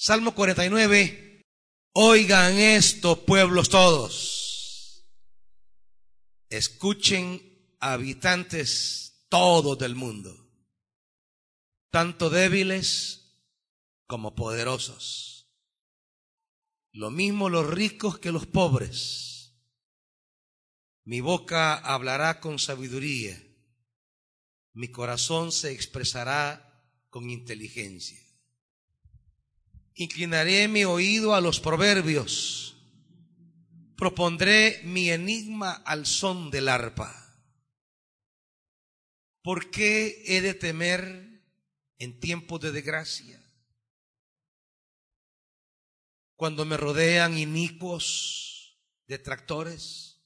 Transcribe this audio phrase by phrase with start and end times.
[0.00, 1.42] Salmo 49.
[1.92, 5.04] Oigan esto, pueblos todos.
[6.48, 10.52] Escuchen, habitantes todos del mundo,
[11.90, 13.42] tanto débiles
[14.06, 15.50] como poderosos.
[16.92, 19.52] Lo mismo los ricos que los pobres.
[21.02, 23.36] Mi boca hablará con sabiduría,
[24.74, 28.27] mi corazón se expresará con inteligencia.
[30.00, 32.76] Inclinaré mi oído a los proverbios.
[33.96, 37.12] Propondré mi enigma al son del arpa.
[39.42, 41.42] ¿Por qué he de temer
[41.98, 43.42] en tiempos de desgracia?
[46.36, 48.78] Cuando me rodean inicuos
[49.08, 50.22] detractores.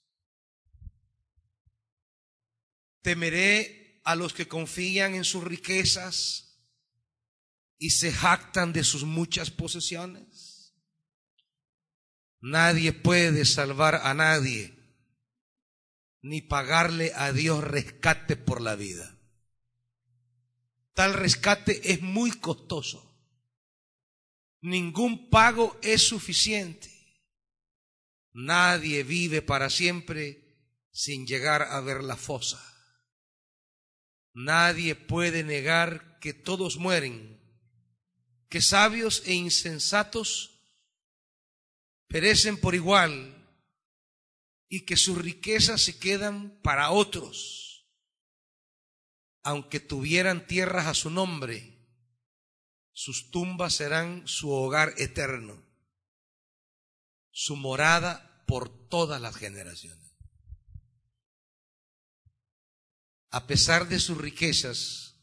[3.00, 6.51] Temeré a los que confían en sus riquezas
[7.82, 10.72] y se jactan de sus muchas posesiones.
[12.38, 14.72] Nadie puede salvar a nadie,
[16.20, 19.18] ni pagarle a Dios rescate por la vida.
[20.94, 23.18] Tal rescate es muy costoso.
[24.60, 26.88] Ningún pago es suficiente.
[28.32, 30.56] Nadie vive para siempre
[30.92, 32.62] sin llegar a ver la fosa.
[34.34, 37.41] Nadie puede negar que todos mueren
[38.52, 40.60] que sabios e insensatos
[42.06, 43.10] perecen por igual
[44.68, 47.88] y que sus riquezas se quedan para otros,
[49.42, 51.78] aunque tuvieran tierras a su nombre,
[52.92, 55.64] sus tumbas serán su hogar eterno,
[57.30, 60.12] su morada por todas las generaciones.
[63.30, 65.14] A pesar de sus riquezas,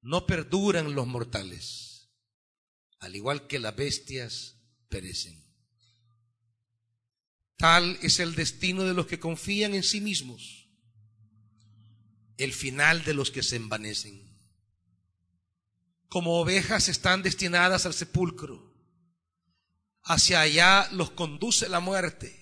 [0.00, 1.89] no perduran los mortales
[3.00, 4.56] al igual que las bestias,
[4.88, 5.42] perecen.
[7.56, 10.68] Tal es el destino de los que confían en sí mismos,
[12.36, 14.38] el final de los que se envanecen.
[16.08, 18.70] Como ovejas están destinadas al sepulcro,
[20.02, 22.36] hacia allá los conduce la muerte,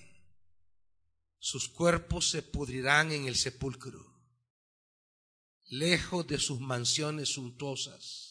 [1.37, 4.21] sus cuerpos se pudrirán en el sepulcro,
[5.65, 8.28] lejos de sus mansiones suntuosas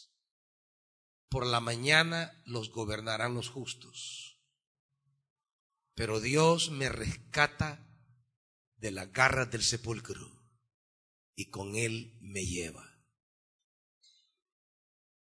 [1.29, 4.41] por la mañana los gobernarán los justos.
[5.95, 7.87] Pero Dios me rescata
[8.77, 10.31] de las garras del sepulcro
[11.35, 12.85] y con él me lleva.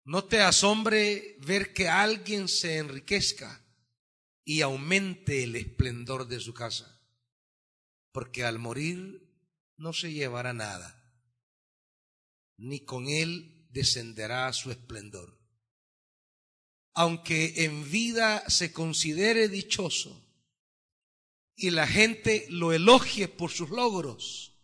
[0.03, 3.63] No te asombre ver que alguien se enriquezca
[4.43, 6.99] y aumente el esplendor de su casa,
[8.11, 9.29] porque al morir
[9.77, 11.03] no se llevará nada,
[12.57, 15.40] ni con él descenderá su esplendor
[16.93, 20.21] aunque en vida se considere dichoso
[21.55, 24.59] y la gente lo elogie por sus logros,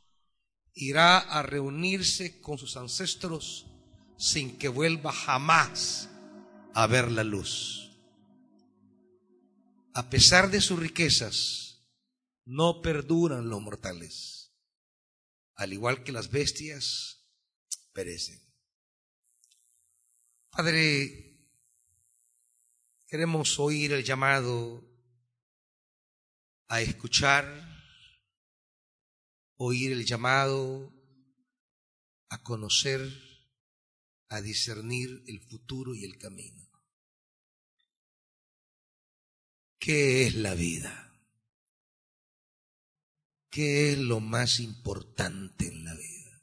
[0.73, 3.67] irá a reunirse con sus ancestros
[4.17, 6.09] sin que vuelva jamás
[6.73, 7.91] a ver la luz.
[9.93, 11.67] A pesar de sus riquezas,
[12.45, 14.53] no perduran los mortales.
[15.55, 17.25] Al igual que las bestias,
[17.93, 18.39] perecen.
[20.49, 21.26] Padre,
[23.07, 24.83] Queremos oír el llamado
[26.67, 27.45] a escuchar,
[29.55, 30.93] oír el llamado
[32.27, 32.99] a conocer,
[34.27, 36.69] a discernir el futuro y el camino.
[39.79, 41.13] ¿Qué es la vida?
[43.49, 46.41] ¿Qué es lo más importante en la vida?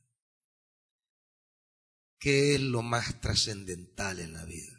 [2.18, 4.73] ¿Qué es lo más trascendental en la vida?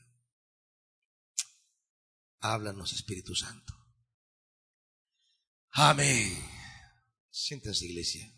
[2.53, 3.73] Háblanos, Espíritu Santo.
[5.72, 6.31] Amén.
[7.31, 8.31] Siéntense, iglesia.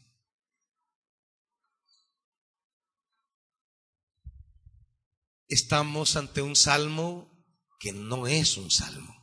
[5.50, 7.46] Estamos ante un salmo
[7.80, 9.14] que no es un salmo.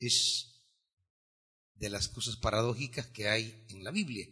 [0.00, 0.64] Es
[1.74, 4.26] de las cosas paradójicas que hay en la Biblia.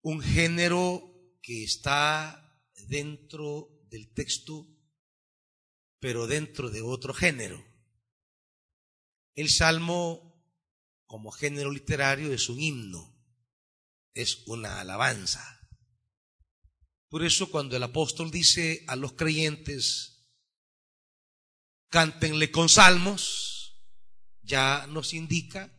[0.00, 4.66] Un género que está dentro del texto
[6.02, 7.64] pero dentro de otro género.
[9.36, 10.44] El salmo,
[11.06, 13.16] como género literario, es un himno,
[14.12, 15.60] es una alabanza.
[17.08, 20.26] Por eso cuando el apóstol dice a los creyentes,
[21.88, 23.80] cántenle con salmos,
[24.42, 25.72] ya nos indica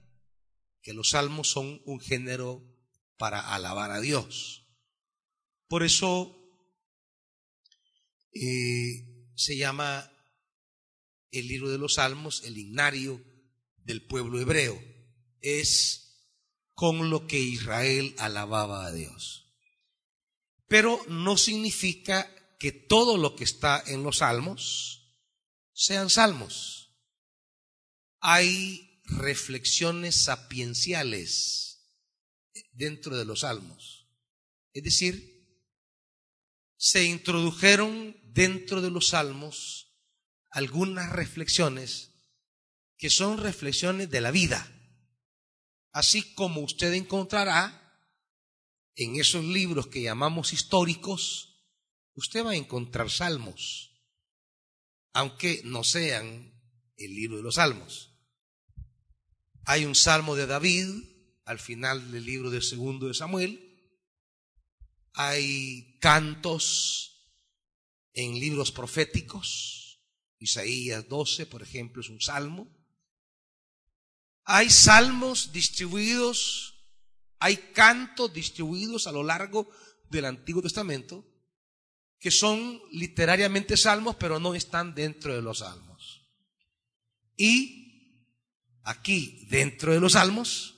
[0.81, 2.63] que los salmos son un género
[3.17, 4.69] para alabar a Dios.
[5.67, 6.33] Por eso
[8.31, 10.09] eh, se llama
[11.33, 13.21] el libro de los Salmos, el himnario
[13.77, 14.81] del pueblo hebreo.
[15.41, 16.03] Es
[16.73, 19.51] con lo que Israel alababa a Dios.
[20.67, 25.19] Pero no significa que todo lo que está en los salmos
[25.73, 26.91] sean salmos.
[28.19, 31.91] Hay reflexiones sapienciales
[32.71, 34.07] dentro de los salmos.
[34.71, 35.33] Es decir,
[36.77, 39.82] se introdujeron dentro de los salmos
[40.53, 42.11] algunas reflexiones
[42.95, 44.69] que son reflexiones de la vida.
[45.91, 47.79] Así como usted encontrará
[48.95, 51.65] en esos libros que llamamos históricos,
[52.13, 53.99] usted va a encontrar salmos,
[55.13, 56.53] aunque no sean
[56.97, 58.11] el libro de los salmos.
[59.65, 60.87] Hay un salmo de David
[61.45, 63.59] al final del libro del segundo de Samuel.
[65.13, 67.33] Hay cantos
[68.13, 69.82] en libros proféticos
[70.43, 72.67] Isaías 12, por ejemplo, es un salmo.
[74.45, 76.75] Hay salmos distribuidos,
[77.39, 79.69] hay cantos distribuidos a lo largo
[80.09, 81.25] del Antiguo Testamento
[82.23, 86.25] que son literariamente salmos, pero no están dentro de los salmos.
[87.35, 88.29] Y
[88.83, 90.75] aquí, dentro de los salmos,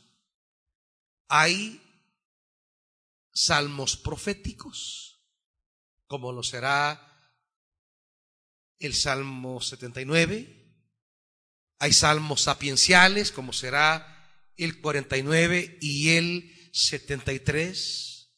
[1.27, 1.79] hay
[3.31, 5.21] salmos proféticos,
[6.07, 7.14] como lo será
[8.79, 10.65] el Salmo 79,
[11.79, 14.11] hay salmos sapienciales, como será
[14.57, 18.33] el 49 y el 73,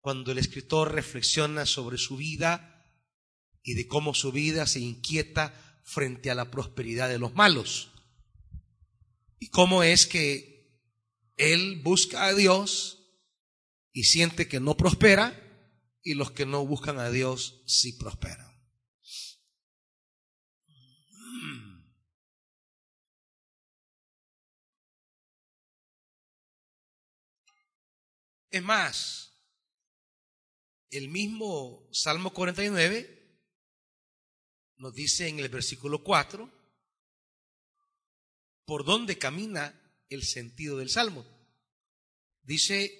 [0.00, 2.86] cuando el escritor reflexiona sobre su vida
[3.62, 5.54] y de cómo su vida se inquieta
[5.84, 7.92] frente a la prosperidad de los malos.
[9.38, 10.50] Y cómo es que
[11.36, 12.98] él busca a Dios
[13.92, 15.34] y siente que no prospera
[16.02, 18.49] y los que no buscan a Dios sí prosperan.
[28.50, 29.32] Es más,
[30.90, 33.18] el mismo Salmo 49
[34.76, 36.50] nos dice en el versículo 4
[38.64, 41.24] por dónde camina el sentido del Salmo.
[42.42, 42.92] Dice,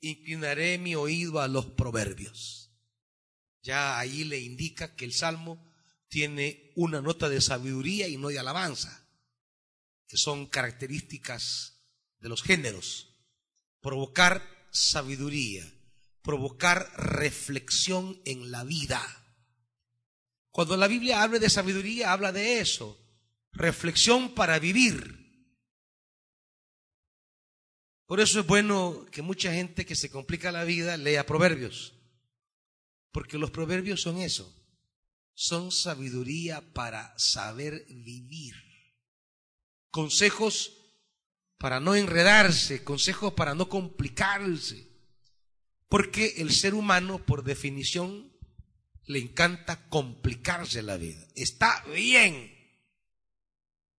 [0.00, 2.72] inclinaré mi oído a los proverbios.
[3.62, 5.64] Ya ahí le indica que el Salmo
[6.08, 9.06] tiene una nota de sabiduría y no de alabanza,
[10.08, 11.84] que son características
[12.18, 13.14] de los géneros.
[13.80, 15.64] Provocar sabiduría,
[16.22, 19.02] provocar reflexión en la vida.
[20.50, 22.98] Cuando la Biblia habla de sabiduría, habla de eso,
[23.52, 25.18] reflexión para vivir.
[28.06, 31.94] Por eso es bueno que mucha gente que se complica la vida lea proverbios,
[33.12, 34.54] porque los proverbios son eso,
[35.34, 38.54] son sabiduría para saber vivir,
[39.90, 40.77] consejos
[41.58, 44.88] para no enredarse, consejos para no complicarse.
[45.88, 48.32] Porque el ser humano, por definición,
[49.06, 51.26] le encanta complicarse la vida.
[51.34, 52.54] Está bien,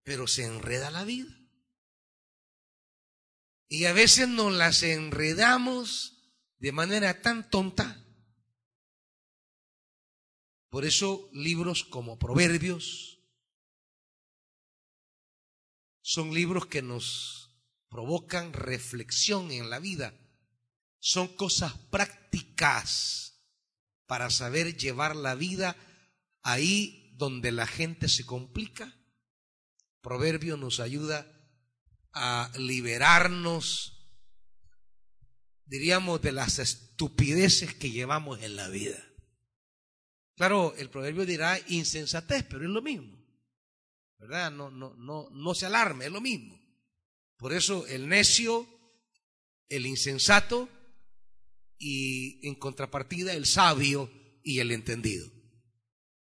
[0.03, 1.35] pero se enreda la vida.
[3.67, 8.05] Y a veces nos las enredamos de manera tan tonta.
[10.69, 13.19] Por eso libros como Proverbios
[16.01, 17.38] son libros que nos
[17.89, 20.13] provocan reflexión en la vida.
[20.99, 23.43] Son cosas prácticas
[24.05, 25.75] para saber llevar la vida
[26.41, 28.95] ahí donde la gente se complica.
[30.01, 31.27] Proverbio nos ayuda
[32.13, 34.17] a liberarnos,
[35.65, 39.03] diríamos, de las estupideces que llevamos en la vida.
[40.35, 43.17] Claro, el proverbio dirá insensatez, pero es lo mismo.
[44.17, 44.51] ¿Verdad?
[44.51, 46.58] No, no, no, no se alarme, es lo mismo.
[47.39, 48.67] Por eso el necio,
[49.69, 50.67] el insensato
[51.77, 54.11] y en contrapartida el sabio
[54.43, 55.31] y el entendido.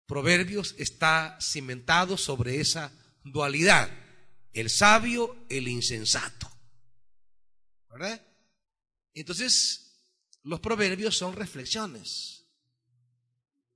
[0.07, 3.89] Proverbios está cimentado sobre esa dualidad,
[4.53, 6.51] el sabio, el insensato.
[7.89, 8.21] ¿Verdad?
[9.15, 10.03] Entonces,
[10.43, 12.49] los proverbios son reflexiones.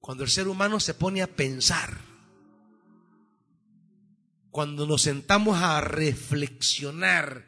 [0.01, 2.10] Cuando el ser humano se pone a pensar,
[4.51, 7.47] cuando nos sentamos a reflexionar,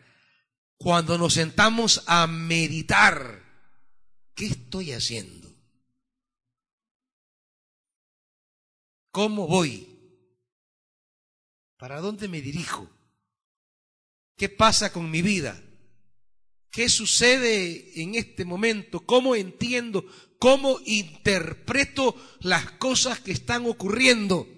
[0.76, 3.42] cuando nos sentamos a meditar,
[4.35, 5.49] ¿qué estoy haciendo?
[9.11, 9.88] ¿Cómo voy?
[11.76, 12.88] ¿Para dónde me dirijo?
[14.37, 15.61] ¿Qué pasa con mi vida?
[16.71, 19.00] ¿Qué sucede en este momento?
[19.00, 20.06] ¿Cómo entiendo?
[20.38, 24.49] ¿Cómo interpreto las cosas que están ocurriendo?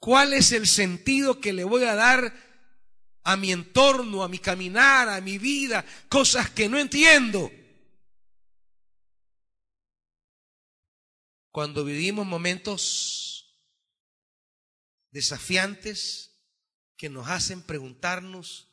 [0.00, 2.34] ¿Cuál es el sentido que le voy a dar
[3.22, 5.84] a mi entorno, a mi caminar, a mi vida?
[6.08, 7.52] Cosas que no entiendo.
[11.52, 13.58] Cuando vivimos momentos
[15.10, 16.30] desafiantes
[16.96, 18.68] que nos hacen preguntarnos,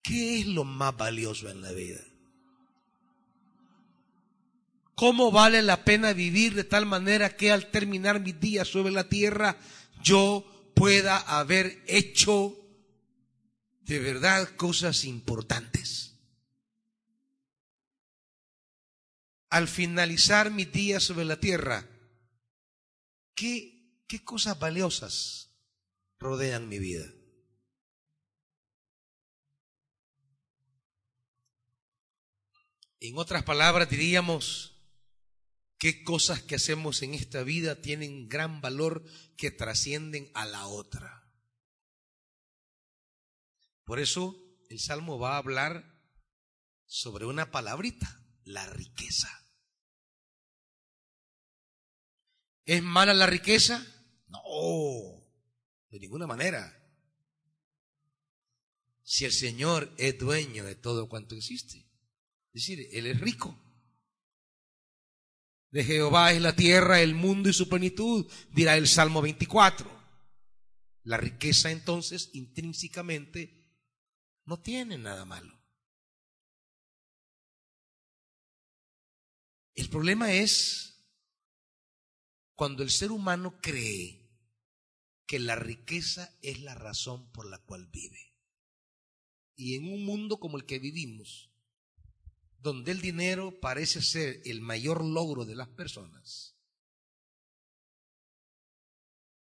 [0.00, 2.00] ¿qué es lo más valioso en la vida?
[4.94, 9.08] ¿Cómo vale la pena vivir de tal manera que al terminar mis días sobre la
[9.08, 9.56] tierra
[10.02, 12.58] yo pueda haber hecho
[13.82, 16.14] de verdad cosas importantes?
[19.50, 21.86] Al finalizar mis días sobre la tierra,
[23.34, 25.50] ¿qué, qué cosas valiosas
[26.18, 27.06] rodean mi vida?
[33.00, 34.71] En otras palabras diríamos,
[35.82, 39.04] ¿qué cosas que hacemos en esta vida tienen gran valor
[39.36, 41.28] que trascienden a la otra?
[43.82, 46.00] Por eso el Salmo va a hablar
[46.86, 49.28] sobre una palabrita, la riqueza.
[52.64, 53.84] ¿Es mala la riqueza?
[54.28, 55.26] No,
[55.90, 56.80] de ninguna manera.
[59.02, 61.78] Si el Señor es dueño de todo cuanto existe.
[62.52, 63.58] Es decir, Él es rico.
[65.72, 69.90] De Jehová es la tierra, el mundo y su plenitud, dirá el Salmo 24.
[71.04, 73.58] La riqueza entonces intrínsecamente
[74.44, 75.58] no tiene nada malo.
[79.74, 81.02] El problema es
[82.54, 84.30] cuando el ser humano cree
[85.26, 88.36] que la riqueza es la razón por la cual vive.
[89.56, 91.51] Y en un mundo como el que vivimos,
[92.62, 96.56] donde el dinero parece ser el mayor logro de las personas,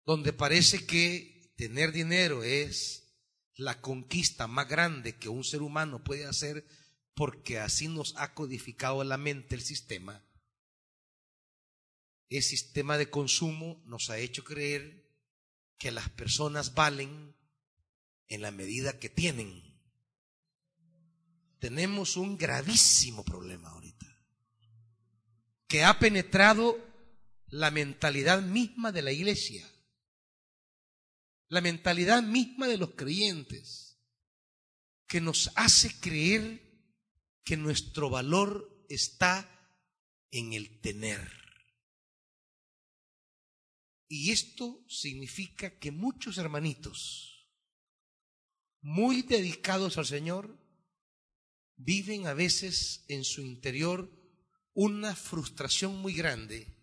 [0.05, 3.15] donde parece que tener dinero es
[3.57, 6.67] la conquista más grande que un ser humano puede hacer
[7.15, 10.25] porque así nos ha codificado la mente el sistema,
[12.31, 15.05] el sistema de consumo nos ha hecho creer
[15.79, 17.37] que las personas valen
[18.29, 19.74] en la medida que tienen.
[21.65, 24.07] Tenemos un gravísimo problema ahorita,
[25.67, 26.77] que ha penetrado
[27.47, 29.67] la mentalidad misma de la iglesia,
[31.49, 33.99] la mentalidad misma de los creyentes,
[35.07, 36.61] que nos hace creer
[37.43, 39.49] que nuestro valor está
[40.33, 41.31] en el tener.
[44.07, 47.49] Y esto significa que muchos hermanitos,
[48.83, 50.63] muy dedicados al Señor,
[51.77, 54.11] viven a veces en su interior
[54.73, 56.77] una frustración muy grande,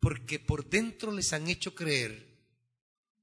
[0.00, 2.32] porque por dentro les han hecho creer,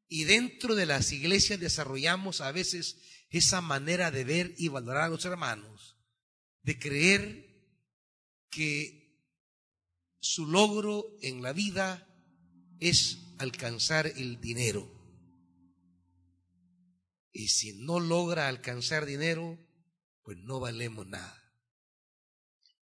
[0.08, 2.98] y dentro de las iglesias desarrollamos a veces
[3.30, 5.98] esa manera de ver y valorar a los hermanos,
[6.64, 7.46] de creer
[8.50, 9.00] que
[10.20, 12.08] su logro en la vida
[12.80, 14.92] es alcanzar el dinero.
[17.32, 19.58] Y si no logra alcanzar dinero,
[20.30, 21.44] pues no valemos nada.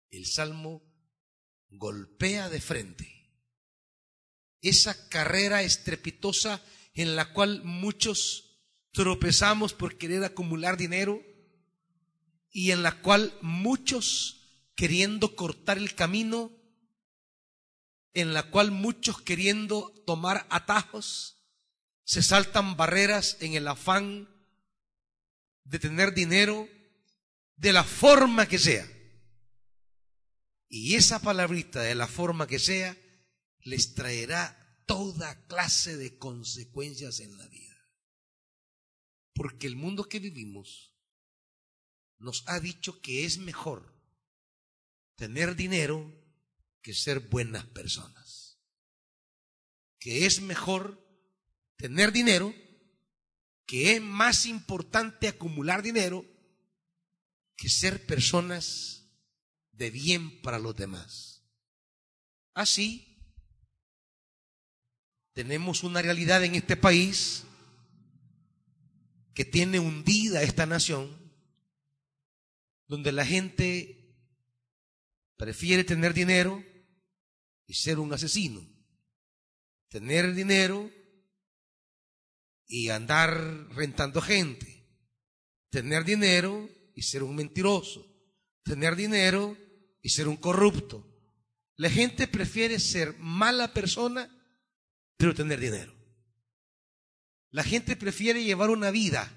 [0.09, 0.83] El Salmo
[1.69, 3.31] golpea de frente
[4.59, 6.61] esa carrera estrepitosa
[6.93, 8.59] en la cual muchos
[8.91, 11.23] tropezamos por querer acumular dinero
[12.51, 16.51] y en la cual muchos queriendo cortar el camino
[18.13, 21.45] en la cual muchos queriendo tomar atajos
[22.03, 24.27] se saltan barreras en el afán
[25.63, 26.67] de tener dinero
[27.57, 28.87] de la forma que sea.
[30.69, 32.95] Y esa palabrita de la forma que sea
[33.61, 37.75] les traerá toda clase de consecuencias en la vida.
[39.33, 40.93] Porque el mundo que vivimos
[42.19, 43.93] nos ha dicho que es mejor
[45.15, 46.13] tener dinero
[46.81, 48.59] que ser buenas personas.
[49.99, 51.03] Que es mejor
[51.75, 52.53] tener dinero,
[53.65, 56.25] que es más importante acumular dinero
[57.57, 59.11] que ser personas
[59.71, 61.43] de bien para los demás.
[62.53, 63.07] Así,
[65.33, 67.43] tenemos una realidad en este país
[69.33, 71.15] que tiene hundida esta nación,
[72.87, 74.15] donde la gente
[75.35, 76.63] prefiere tener dinero
[77.67, 78.67] y ser un asesino.
[79.89, 80.91] Tener dinero
[82.65, 83.31] y andar
[83.75, 84.87] rentando gente.
[85.69, 88.11] Tener dinero y ser un mentiroso.
[88.63, 89.55] tener dinero
[90.01, 91.07] y ser un corrupto.
[91.77, 94.27] La gente prefiere ser mala persona,
[95.15, 95.93] pero tener dinero.
[97.51, 99.31] La gente prefiere llevar una vida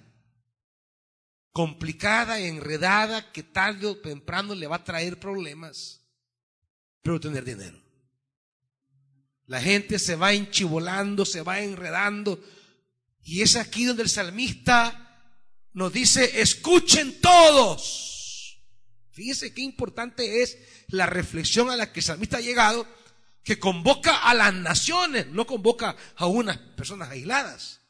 [1.53, 6.01] complicada, enredada, que tarde o temprano le va a traer problemas,
[7.03, 7.81] pero tener dinero.
[9.47, 12.43] La gente se va enchivolando, se va enredando,
[13.23, 15.10] y es aquí donde el salmista
[15.73, 18.61] nos dice, escuchen todos.
[19.13, 20.59] Fíjense qué importante es
[20.89, 22.87] la reflexión a la que el salmista ha llegado,
[23.45, 27.81] que convoca a las naciones, no convoca a unas personas aisladas.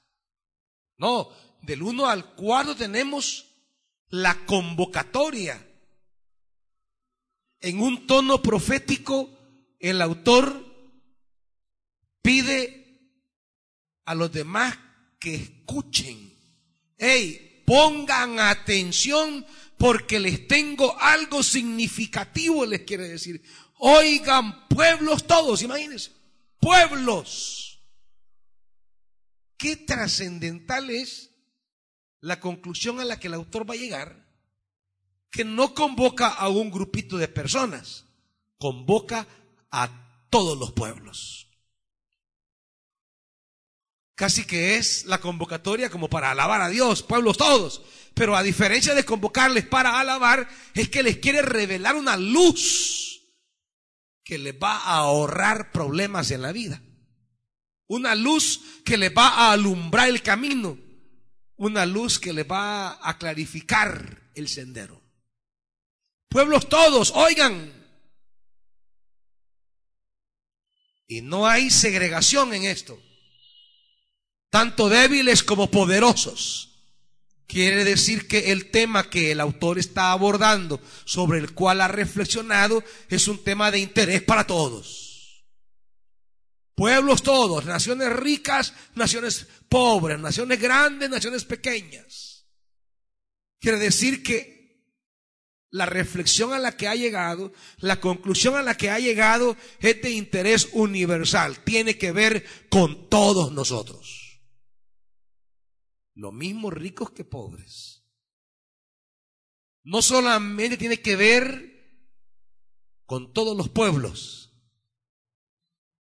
[0.97, 1.31] No,
[1.63, 3.47] del 1 al 4 tenemos
[4.09, 5.67] la convocatoria.
[7.61, 9.31] En un tono profético,
[9.79, 10.67] el autor
[12.23, 12.81] pide
[14.05, 14.79] a los demás
[15.19, 16.35] que escuchen.
[16.99, 19.47] Hey, pongan atención
[19.79, 23.41] porque les tengo algo significativo, les quiere decir.
[23.79, 26.11] Oigan, pueblos todos, imagínense,
[26.59, 27.81] pueblos.
[29.57, 31.31] Qué trascendental es
[32.19, 34.29] la conclusión a la que el autor va a llegar,
[35.31, 38.05] que no convoca a un grupito de personas,
[38.59, 39.29] convoca
[39.71, 41.40] a todos los pueblos.
[44.21, 47.81] Casi que es la convocatoria como para alabar a Dios, pueblos todos.
[48.13, 53.23] Pero a diferencia de convocarles para alabar, es que les quiere revelar una luz
[54.23, 56.83] que les va a ahorrar problemas en la vida.
[57.87, 60.77] Una luz que les va a alumbrar el camino
[61.61, 65.03] una luz que le va a clarificar el sendero.
[66.31, 67.71] Pueblos todos, oigan.
[71.07, 72.99] Y no hay segregación en esto.
[74.51, 76.71] Tanto débiles como poderosos.
[77.47, 82.85] Quiere decir que el tema que el autor está abordando, sobre el cual ha reflexionado,
[83.09, 85.47] es un tema de interés para todos.
[86.77, 92.47] Pueblos todos, naciones ricas, naciones pobres, naciones grandes, naciones pequeñas.
[93.61, 94.61] Quiere decir que
[95.71, 100.01] la reflexión a la que ha llegado, la conclusión a la que ha llegado es
[100.03, 104.10] de interés universal, tiene que ver con todos nosotros.
[106.21, 108.05] Lo mismo ricos que pobres.
[109.85, 111.97] No solamente tiene que ver
[113.07, 114.53] con todos los pueblos,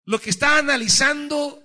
[0.04, 1.64] lo que está analizando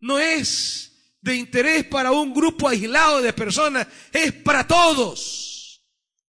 [0.00, 5.82] no es de interés para un grupo aislado de personas, es para todos.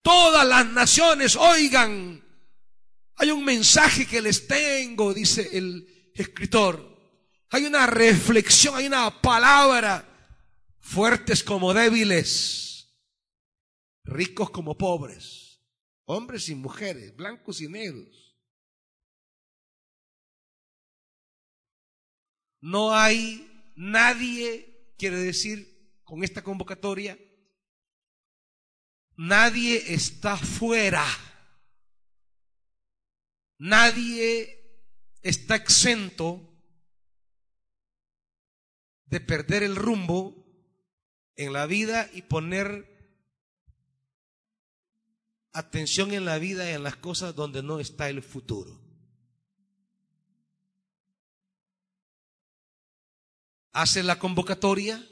[0.03, 2.23] Todas las naciones, oigan,
[3.15, 6.95] hay un mensaje que les tengo, dice el escritor.
[7.49, 10.10] Hay una reflexión, hay una palabra,
[10.93, 12.93] fuertes como débiles,
[14.03, 15.61] ricos como pobres,
[16.05, 18.21] hombres y mujeres, blancos y negros
[22.61, 27.17] No hay nadie, quiere decir, con esta convocatoria,
[29.17, 31.05] nadie está fuera.
[33.57, 34.59] Nadie
[35.21, 36.47] está exento
[39.05, 40.40] de perder el rumbo
[41.41, 42.87] en la vida y poner
[45.53, 48.81] atención en la vida y en las cosas donde no está el futuro.
[53.73, 55.05] hace la convocatoria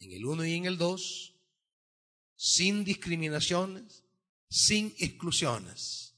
[0.00, 1.34] en el 1 y en el 2,
[2.36, 4.04] sin discriminaciones,
[4.48, 6.14] sin exclusiones.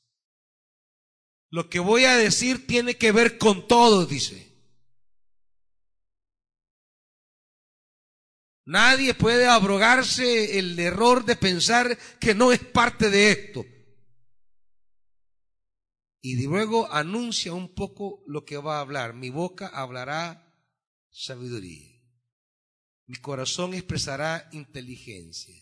[1.50, 4.47] Lo que voy a decir tiene que ver con todo, dice.
[8.68, 13.64] Nadie puede abrogarse el error de pensar que no es parte de esto.
[16.20, 19.14] Y luego anuncia un poco lo que va a hablar.
[19.14, 20.54] Mi boca hablará
[21.08, 21.98] sabiduría.
[23.06, 25.56] Mi corazón expresará inteligencia.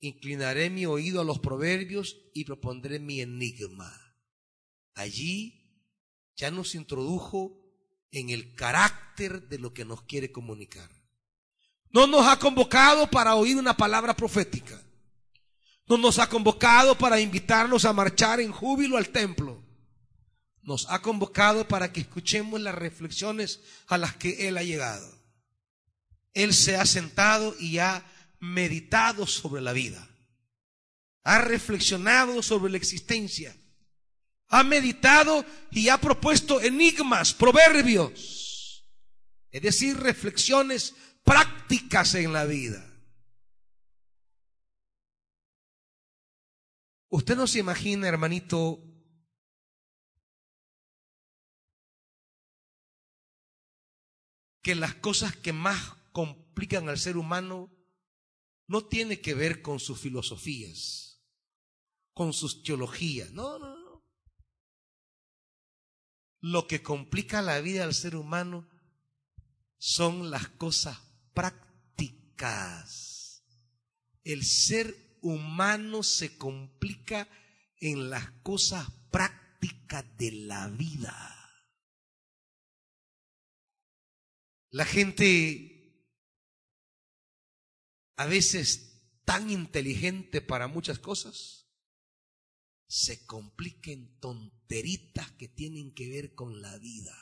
[0.00, 3.92] Inclinaré mi oído a los proverbios y propondré mi enigma.
[4.94, 5.92] Allí
[6.34, 7.60] ya nos introdujo
[8.10, 10.93] en el carácter de lo que nos quiere comunicar.
[11.94, 14.78] No nos ha convocado para oír una palabra profética.
[15.86, 19.64] No nos ha convocado para invitarnos a marchar en júbilo al templo
[20.64, 25.06] nos ha convocado para que escuchemos las reflexiones a las que Él ha llegado.
[26.32, 28.04] Él se ha sentado y ha
[28.40, 30.08] meditado sobre la vida.
[31.22, 33.56] Ha reflexionado sobre la existencia.
[34.48, 38.84] Ha meditado y ha propuesto enigmas, proverbios.
[39.50, 42.90] Es decir, reflexiones prácticas en la vida.
[47.08, 48.82] Usted no se imagina, hermanito,
[54.62, 57.70] que las cosas que más complican al ser humano
[58.66, 61.22] no tiene que ver con sus filosofías,
[62.14, 63.30] con sus teologías.
[63.32, 64.04] No, no, no.
[66.40, 68.68] Lo que complica la vida al ser humano
[69.76, 71.03] son las cosas
[71.34, 72.94] prácticas.
[74.22, 77.28] El ser humano se complica
[77.78, 81.30] en las cosas prácticas de la vida.
[84.70, 85.74] La gente
[88.16, 91.64] a veces tan inteligente para muchas cosas
[92.86, 97.16] se complica en tonteritas que tienen que ver con la vida.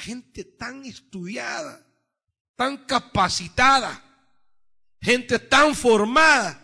[0.00, 1.86] Gente tan estudiada,
[2.56, 4.02] tan capacitada,
[5.00, 6.58] gente tan formada,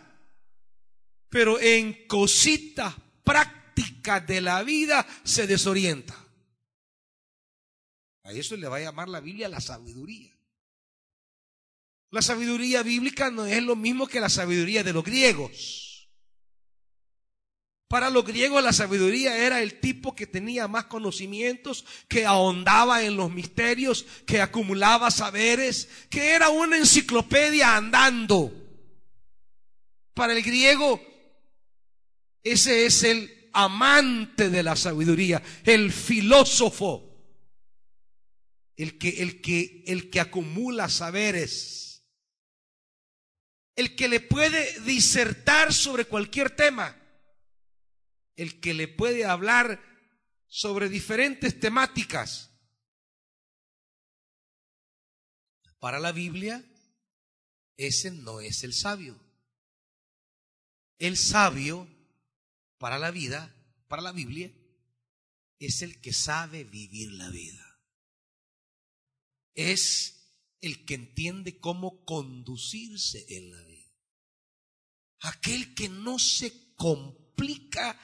[1.29, 6.15] pero en cositas prácticas de la vida se desorienta.
[8.23, 10.37] A eso le va a llamar la Biblia la sabiduría.
[12.09, 15.86] La sabiduría bíblica no es lo mismo que la sabiduría de los griegos.
[17.87, 23.15] Para los griegos la sabiduría era el tipo que tenía más conocimientos, que ahondaba en
[23.15, 28.51] los misterios, que acumulaba saberes, que era una enciclopedia andando.
[30.13, 31.01] Para el griego,
[32.43, 37.05] ese es el amante de la sabiduría, el filósofo.
[38.75, 42.03] El que, el que, el que acumula saberes,
[43.75, 46.96] el que le puede disertar sobre cualquier tema,
[48.37, 49.83] el que le puede hablar
[50.47, 52.49] sobre diferentes temáticas.
[55.79, 56.63] Para la Biblia,
[57.75, 59.19] ese no es el sabio.
[60.97, 61.87] El sabio
[62.77, 63.53] para la vida,
[63.89, 64.49] para la Biblia,
[65.59, 67.67] es el que sabe vivir la vida
[69.57, 70.13] es
[70.61, 73.91] el que entiende cómo conducirse en la vida.
[75.21, 77.99] Aquel que no se complica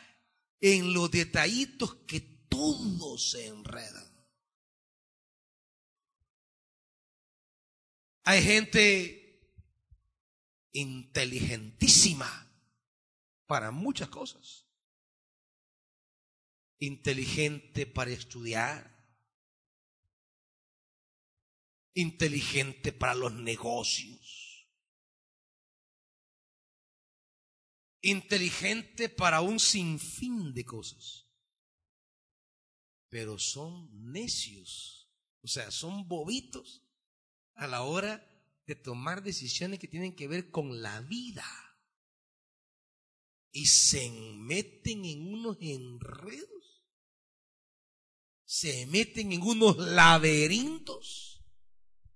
[0.65, 4.09] en los detallitos que todos se enredan.
[8.23, 9.51] Hay gente
[10.71, 12.49] inteligentísima
[13.45, 14.65] para muchas cosas.
[16.79, 18.89] Inteligente para estudiar,
[21.93, 24.42] inteligente para los negocios,
[28.03, 31.27] inteligente para un sinfín de cosas,
[33.09, 35.09] pero son necios,
[35.41, 36.83] o sea, son bobitos
[37.55, 38.23] a la hora
[38.67, 41.45] de tomar decisiones que tienen que ver con la vida.
[43.55, 46.83] Y se meten en unos enredos,
[48.45, 51.33] se meten en unos laberintos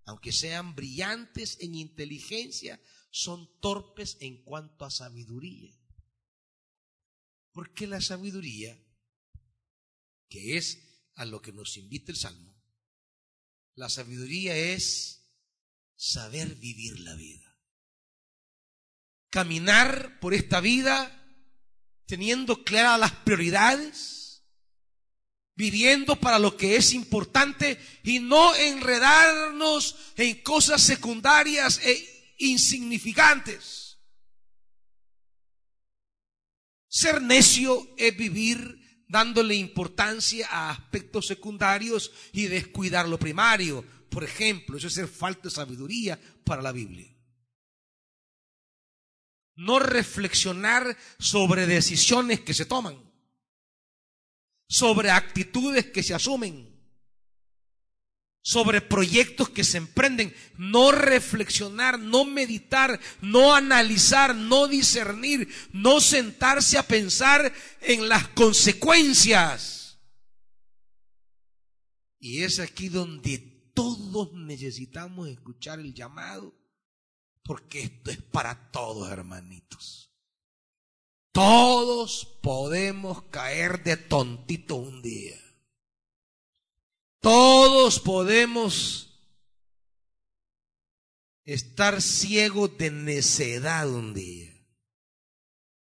[0.07, 5.76] aunque sean brillantes en inteligencia, son torpes en cuanto a sabiduría.
[7.57, 8.79] Porque la sabiduría,
[10.29, 10.77] que es
[11.15, 12.55] a lo que nos invita el Salmo,
[13.73, 15.27] la sabiduría es
[15.95, 17.59] saber vivir la vida.
[19.31, 21.11] Caminar por esta vida
[22.05, 24.43] teniendo claras las prioridades,
[25.55, 33.86] viviendo para lo que es importante y no enredarnos en cosas secundarias e insignificantes.
[36.97, 43.85] Ser necio es vivir dándole importancia a aspectos secundarios y descuidar lo primario.
[44.09, 47.07] Por ejemplo, eso es ser falta de sabiduría para la Biblia.
[49.57, 53.07] No reflexionar sobre decisiones que se toman
[54.67, 56.76] sobre actitudes que se asumen,
[58.47, 66.77] sobre proyectos que se emprenden, no reflexionar, no meditar, no analizar, no discernir, no sentarse
[66.77, 69.99] a pensar en las consecuencias.
[72.19, 73.39] Y es aquí donde
[73.73, 76.55] todos necesitamos escuchar el llamado,
[77.43, 80.09] porque esto es para todos, hermanitos.
[81.33, 85.46] Todos podemos caer de tontito un día.
[87.27, 89.21] Todos podemos
[91.43, 94.49] estar ciegos de necedad un día.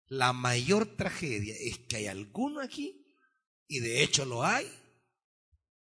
[0.05, 3.05] La mayor tragedia es que hay alguno aquí,
[3.67, 4.71] y de hecho lo hay,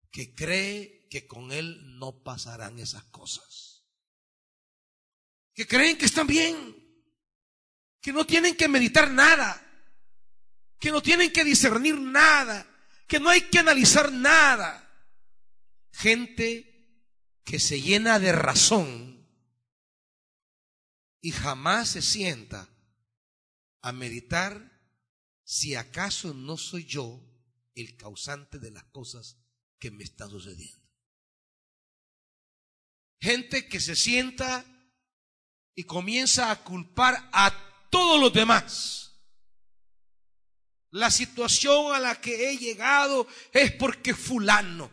[0.09, 3.85] que cree que con él no pasarán esas cosas.
[5.53, 6.75] Que creen que están bien
[8.01, 9.63] que no tienen que meditar nada,
[10.79, 12.65] que no tienen que discernir nada,
[13.07, 14.84] que no hay que analizar nada.
[15.97, 16.75] Gente
[17.45, 19.25] que se llena de razón
[21.21, 22.69] y jamás se sienta
[23.81, 24.71] a meditar
[25.45, 27.21] si acaso no soy yo
[27.75, 29.37] el causante de las cosas
[29.79, 30.85] que me están sucediendo.
[33.21, 34.65] Gente que se sienta
[35.75, 39.13] y comienza a culpar a todos los demás.
[40.91, 44.91] La situación a la que he llegado es porque fulano,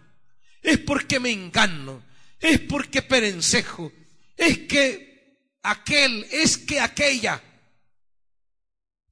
[0.62, 2.04] es porque me engano,
[2.38, 3.92] es porque perencejo,
[4.36, 7.42] es que aquel, es que aquella.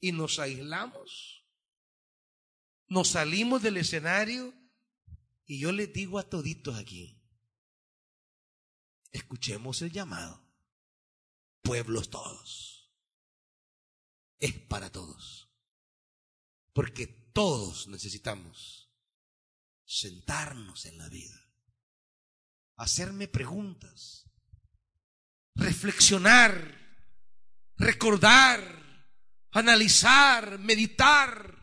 [0.00, 1.44] Y nos aislamos,
[2.86, 4.54] nos salimos del escenario
[5.44, 7.20] y yo les digo a toditos aquí,
[9.10, 10.42] escuchemos el llamado,
[11.62, 12.90] pueblos todos,
[14.38, 15.48] es para todos.
[16.72, 18.79] Porque todos necesitamos
[19.90, 21.36] sentarnos en la vida,
[22.76, 24.30] hacerme preguntas,
[25.56, 26.78] reflexionar,
[27.76, 28.62] recordar,
[29.50, 31.56] analizar, meditar,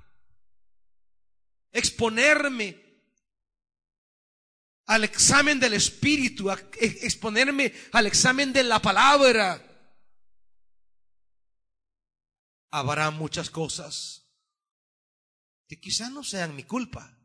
[1.72, 2.84] exponerme
[4.88, 9.64] al examen del Espíritu, exponerme al examen de la palabra.
[12.72, 14.30] Habrá muchas cosas
[15.70, 17.17] que quizás no sean mi culpa,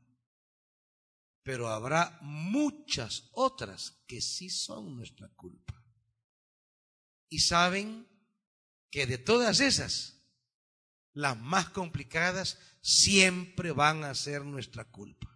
[1.42, 5.82] pero habrá muchas otras que sí son nuestra culpa.
[7.28, 8.06] Y saben
[8.90, 10.22] que de todas esas,
[11.14, 15.28] las más complicadas siempre van a ser nuestra culpa.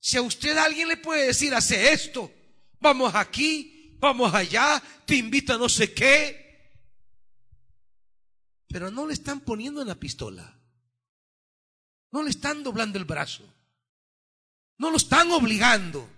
[0.00, 2.32] Si a usted alguien le puede decir, hace esto,
[2.80, 6.46] vamos aquí, vamos allá, te invito a no sé qué,
[8.68, 10.55] pero no le están poniendo en la pistola.
[12.12, 13.44] No le están doblando el brazo.
[14.78, 16.08] No lo están obligando.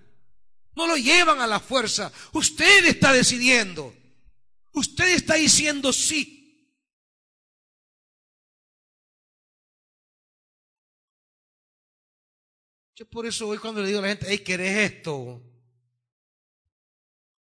[0.74, 2.12] No lo llevan a la fuerza.
[2.32, 3.94] Usted está decidiendo.
[4.72, 6.38] Usted está diciendo sí.
[12.94, 15.40] Yo por eso hoy cuando le digo a la gente, hey, ¿querés esto?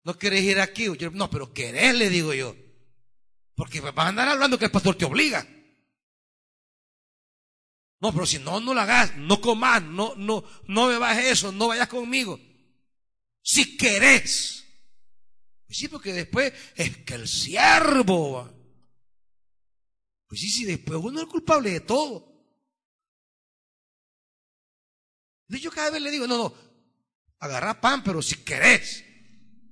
[0.05, 0.87] ¿No querés ir aquí?
[1.13, 2.57] no, pero querés, le digo yo.
[3.55, 5.47] Porque vas a andar hablando que el pastor te obliga.
[8.01, 11.53] No, pero si no, no lo hagas, no comas, no, no, no me bajes eso,
[11.53, 12.41] no vayas conmigo.
[13.43, 14.65] Si querés.
[15.67, 18.51] Pues sí, porque después es que el siervo.
[20.27, 22.27] Pues sí, sí, después uno es culpable de todo.
[25.49, 26.55] Yo cada vez le digo, no, no,
[27.39, 29.05] agarra pan, pero si querés.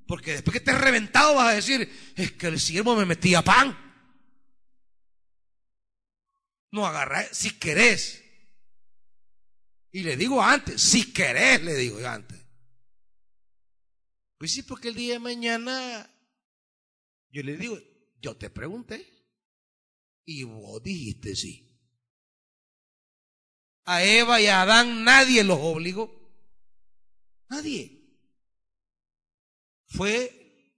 [0.07, 3.43] Porque después que te he reventado vas a decir, es que el siervo me metía
[3.43, 3.88] pan.
[6.71, 8.25] No agarra, si querés.
[9.91, 12.39] Y le digo antes, si querés, le digo antes.
[14.37, 16.09] Pues sí, porque el día de mañana
[17.31, 17.79] yo le digo,
[18.21, 19.07] yo te pregunté
[20.25, 21.65] y vos dijiste sí.
[23.85, 26.15] A Eva y a Adán nadie los obligó.
[27.49, 27.95] Nadie.
[29.87, 30.75] Fue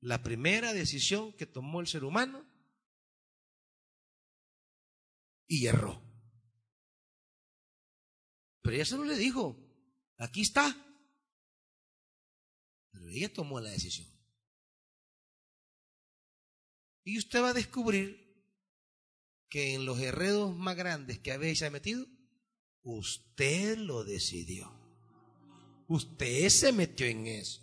[0.00, 2.44] la primera decisión que tomó el ser humano
[5.48, 6.00] y erró.
[8.62, 9.56] Pero ella solo le dijo,
[10.18, 10.76] aquí está.
[12.90, 14.06] Pero ella tomó la decisión.
[17.02, 18.28] Y usted va a descubrir
[19.48, 22.06] que en los herredos más grandes que habéis metido,
[22.82, 24.70] usted lo decidió.
[25.86, 27.62] Usted se metió en eso.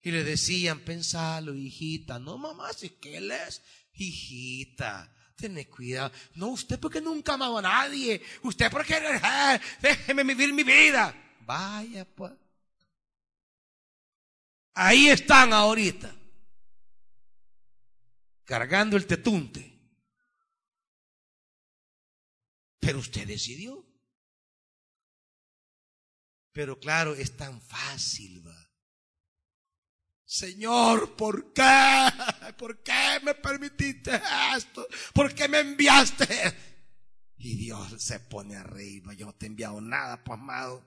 [0.00, 2.20] Y le decían, pensalo, hijita.
[2.20, 3.60] No, mamá, si que él es,
[3.94, 5.12] hijita.
[5.38, 6.10] Tened cuidado.
[6.34, 8.20] No, usted porque nunca amaba a nadie.
[8.42, 11.14] Usted porque, eh, déjeme vivir mi vida.
[11.46, 12.32] Vaya, pues.
[14.74, 16.12] Ahí están ahorita.
[18.44, 19.78] Cargando el tetunte.
[22.80, 23.86] Pero usted decidió.
[26.50, 28.57] Pero claro, es tan fácil, va.
[30.28, 31.62] Señor, ¿por qué?
[32.58, 34.20] ¿Por qué me permitiste
[34.54, 34.86] esto?
[35.14, 36.26] ¿Por qué me enviaste?
[37.38, 39.14] Y Dios se pone arriba.
[39.14, 40.86] Yo no te he enviado nada, pues amado.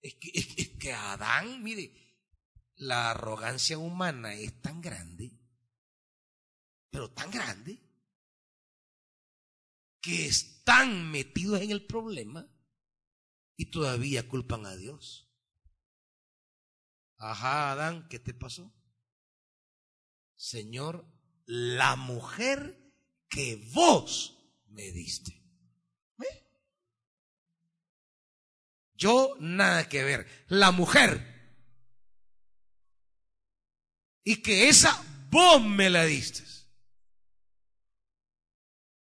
[0.00, 1.92] Es que, es, es que Adán, mire,
[2.76, 5.30] la arrogancia humana es tan grande,
[6.88, 7.78] pero tan grande,
[10.00, 12.51] que están metidos en el problema
[13.62, 15.30] y todavía culpan a Dios.
[17.16, 18.74] Ajá, Adán, ¿qué te pasó?
[20.34, 21.06] Señor,
[21.46, 22.92] la mujer
[23.28, 25.40] que vos me diste.
[28.96, 30.26] Yo nada que ver.
[30.48, 31.24] La mujer.
[34.24, 36.42] Y que esa vos me la diste.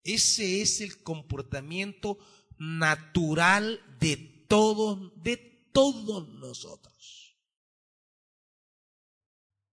[0.03, 2.17] Ese es el comportamiento
[2.57, 5.37] natural de todos, de
[5.73, 7.35] todos nosotros.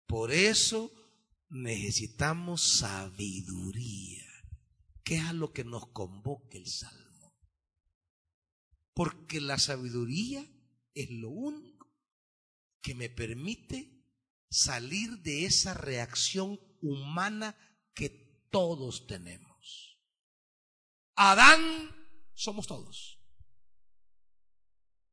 [0.05, 0.91] Por eso
[1.49, 4.23] necesitamos sabiduría,
[5.03, 7.35] que es a lo que nos convoca el Salmo.
[8.93, 10.47] Porque la sabiduría
[10.93, 11.91] es lo único
[12.79, 14.05] que me permite
[14.47, 17.57] salir de esa reacción humana
[17.95, 18.09] que
[18.51, 19.97] todos tenemos.
[21.15, 21.95] Adán
[22.35, 23.16] somos todos.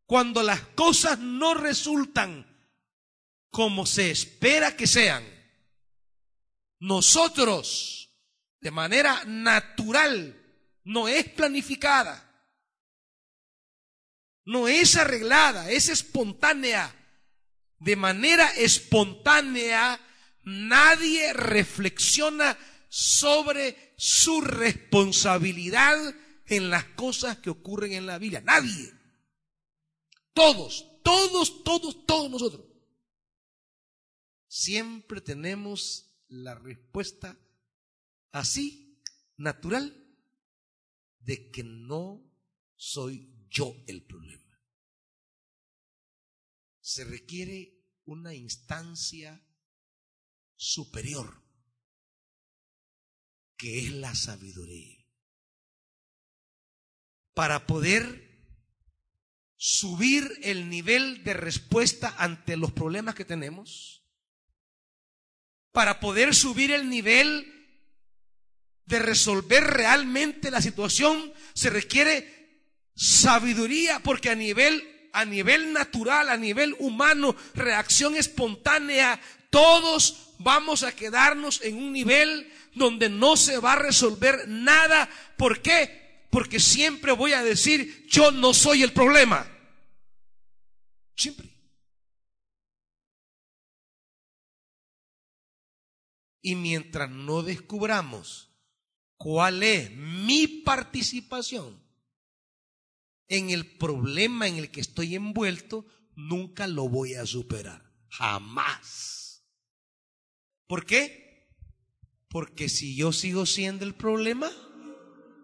[0.06, 2.46] Cuando las cosas no resultan
[3.50, 5.24] como se espera que sean,
[6.80, 8.10] nosotros,
[8.60, 10.40] de manera natural,
[10.84, 12.20] no es planificada,
[14.44, 16.94] no es arreglada, es espontánea.
[17.78, 20.00] De manera espontánea,
[20.42, 22.56] nadie reflexiona
[22.88, 25.98] sobre su responsabilidad
[26.46, 28.42] en las cosas que ocurren en la Biblia.
[28.42, 28.92] Nadie.
[30.34, 32.66] Todos, todos, todos, todos nosotros.
[34.48, 37.38] Siempre tenemos la respuesta
[38.32, 39.00] así,
[39.36, 40.00] natural,
[41.20, 42.22] de que no
[42.74, 44.60] soy yo el problema.
[46.80, 49.42] Se requiere una instancia
[50.56, 51.42] superior
[53.56, 54.98] que es la sabiduría.
[57.32, 58.23] Para poder
[59.66, 64.02] subir el nivel de respuesta ante los problemas que tenemos,
[65.72, 67.50] para poder subir el nivel
[68.84, 72.60] de resolver realmente la situación, se requiere
[72.94, 80.94] sabiduría, porque a nivel a nivel natural, a nivel humano, reacción espontánea, todos vamos a
[80.94, 85.08] quedarnos en un nivel donde no se va a resolver nada.
[85.38, 86.26] ¿Por qué?
[86.28, 89.53] Porque siempre voy a decir, yo no soy el problema.
[91.16, 91.50] Siempre.
[96.42, 98.50] Y mientras no descubramos
[99.16, 101.82] cuál es mi participación
[103.28, 107.82] en el problema en el que estoy envuelto, nunca lo voy a superar.
[108.10, 109.46] Jamás.
[110.66, 111.48] ¿Por qué?
[112.28, 114.50] Porque si yo sigo siendo el problema,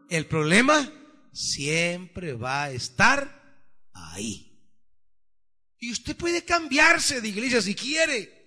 [0.09, 0.92] el problema
[1.33, 4.49] siempre va a estar ahí.
[5.80, 8.38] Y usted puede cambiarse de iglesia si quiere.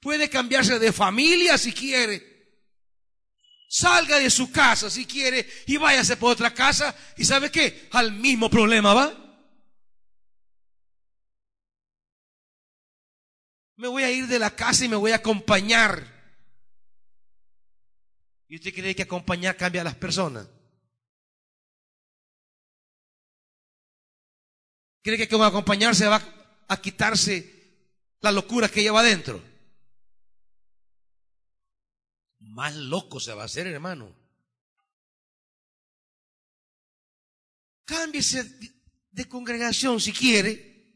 [0.00, 2.34] Puede cambiarse de familia si quiere.
[3.68, 6.94] Salga de su casa si quiere y váyase por otra casa.
[7.16, 7.88] ¿Y sabe qué?
[7.92, 9.22] Al mismo problema va.
[13.76, 16.16] Me voy a ir de la casa y me voy a acompañar
[18.48, 20.46] ¿Y usted cree que acompañar cambia a las personas?
[25.06, 26.20] ¿Cree que con acompañarse va
[26.66, 27.36] a quitarse
[28.22, 29.40] la locura que lleva adentro?
[32.40, 34.12] Más loco se va a hacer, hermano.
[37.84, 38.58] Cámbiese
[39.12, 40.90] de congregación si quiere.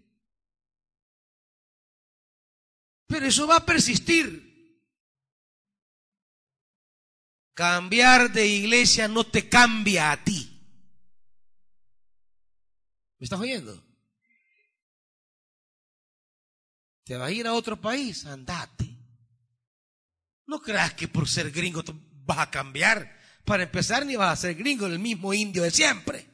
[3.07, 4.83] Pero eso va a persistir.
[7.55, 10.51] Cambiar de iglesia no te cambia a ti.
[13.20, 13.89] ¿Me estás oyendo?
[17.11, 18.25] ¿Te vas a ir a otro país?
[18.25, 18.96] Andate.
[20.46, 21.83] No creas que por ser gringo
[22.25, 23.18] vas a cambiar.
[23.44, 26.25] Para empezar, ni vas a ser gringo, el mismo indio de siempre.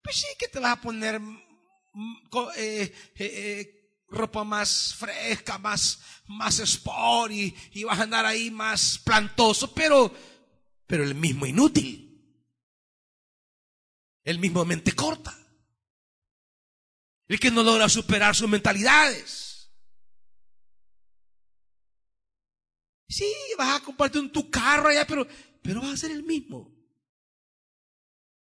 [0.00, 2.16] Pues sí que te vas a poner mm,
[2.58, 8.98] eh, eh, eh, ropa más fresca, más, más sport y, vas a andar ahí más
[8.98, 10.14] plantoso, pero,
[10.86, 12.08] pero el mismo inútil.
[14.22, 15.41] El mismo mente corta.
[17.28, 19.70] El que no logra superar sus mentalidades.
[23.08, 25.26] Sí, vas a compartir en tu carro allá, pero,
[25.62, 26.72] pero vas a ser el mismo.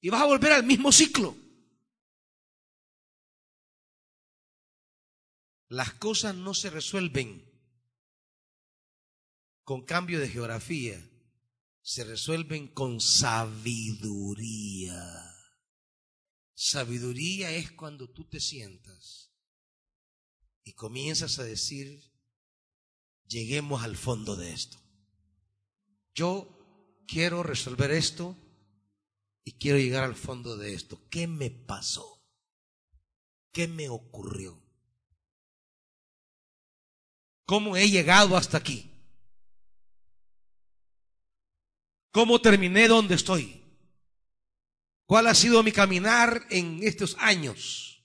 [0.00, 1.36] Y vas a volver al mismo ciclo.
[5.68, 7.44] Las cosas no se resuelven
[9.64, 11.00] con cambio de geografía,
[11.82, 14.16] se resuelven con sabiduría.
[16.58, 19.30] Sabiduría es cuando tú te sientas
[20.64, 22.02] y comienzas a decir,
[23.28, 24.78] lleguemos al fondo de esto.
[26.14, 28.38] Yo quiero resolver esto
[29.44, 30.98] y quiero llegar al fondo de esto.
[31.10, 32.26] ¿Qué me pasó?
[33.52, 34.58] ¿Qué me ocurrió?
[37.44, 38.90] ¿Cómo he llegado hasta aquí?
[42.12, 43.65] ¿Cómo terminé donde estoy?
[45.06, 48.04] ¿Cuál ha sido mi caminar en estos años?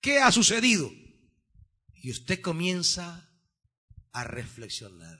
[0.00, 0.90] ¿Qué ha sucedido?
[1.94, 3.30] Y usted comienza
[4.12, 5.18] a reflexionar.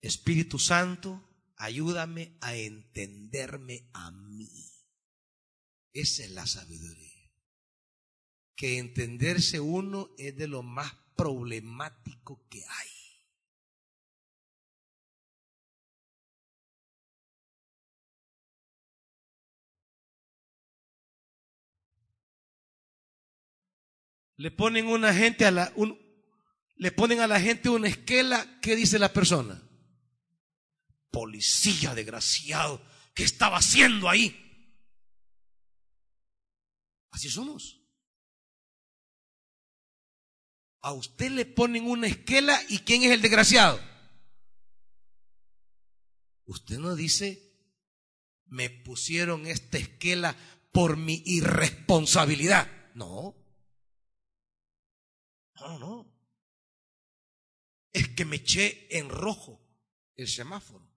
[0.00, 1.22] Espíritu Santo,
[1.56, 4.50] ayúdame a entenderme a mí.
[5.92, 7.30] Esa es la sabiduría.
[8.56, 12.99] Que entenderse uno es de lo más problemático que hay.
[24.40, 25.70] Le ponen una gente a la
[26.76, 29.62] le ponen a la gente una esquela, ¿qué dice la persona?
[31.10, 32.80] Policía desgraciado,
[33.12, 34.34] ¿qué estaba haciendo ahí?
[37.10, 37.82] Así somos.
[40.80, 43.78] A usted le ponen una esquela y ¿quién es el desgraciado?
[46.46, 47.42] Usted no dice,
[48.46, 50.34] me pusieron esta esquela
[50.72, 52.72] por mi irresponsabilidad.
[52.94, 53.36] No.
[55.60, 56.12] No, no.
[57.92, 59.60] Es que me eché en rojo
[60.16, 60.88] el semáforo.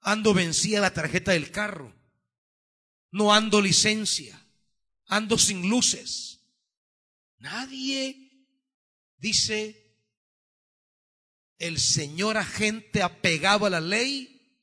[0.00, 1.94] Ando vencida la tarjeta del carro.
[3.10, 4.40] No ando licencia.
[5.06, 6.40] Ando sin luces.
[7.38, 8.30] Nadie
[9.20, 9.98] Dice,
[11.58, 14.56] el señor agente apegado a la ley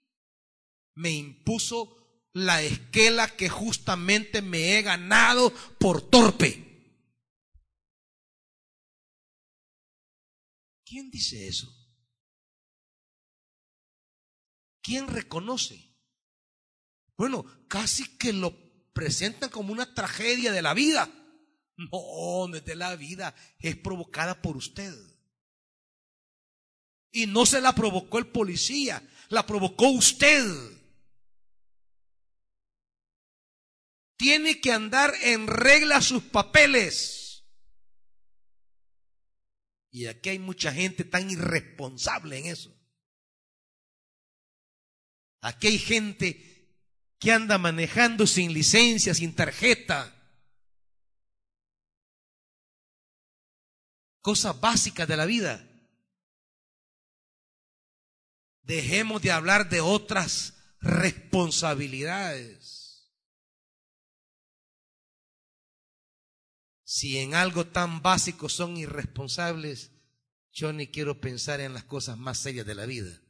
[0.95, 1.95] me impuso
[2.34, 6.76] la esquela que justamente me he ganado por torpe.
[10.88, 11.67] ¿Quién dice eso?
[14.81, 15.93] ¿Quién reconoce?
[17.17, 18.55] Bueno, casi que lo
[18.93, 21.11] presentan como una tragedia de la vida.
[21.75, 24.93] No, no es de la vida, es provocada por usted.
[27.11, 30.45] Y no se la provocó el policía, la provocó usted.
[34.15, 37.16] Tiene que andar en regla sus papeles.
[39.89, 42.73] Y aquí hay mucha gente tan irresponsable en eso.
[45.41, 46.75] Aquí hay gente
[47.19, 50.13] que anda manejando sin licencia, sin tarjeta
[54.27, 55.65] cosas básicas de la vida.
[58.63, 62.76] Dejemos de hablar de otras responsabilidades.
[66.89, 69.91] Si en algo tan básico son irresponsables,
[70.53, 73.21] yo ni quiero pensar en las cosas más serias de la vida.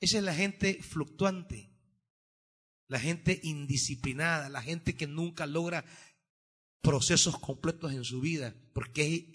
[0.00, 1.70] Esa es la gente fluctuante,
[2.88, 5.84] la gente indisciplinada, la gente que nunca logra
[6.80, 9.32] procesos completos en su vida, porque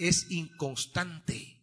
[0.00, 1.62] es inconstante.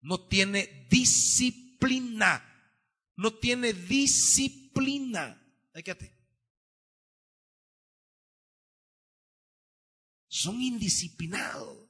[0.00, 2.52] No tiene disciplina.
[3.16, 5.42] No tiene disciplina.
[10.28, 11.86] Son indisciplinados.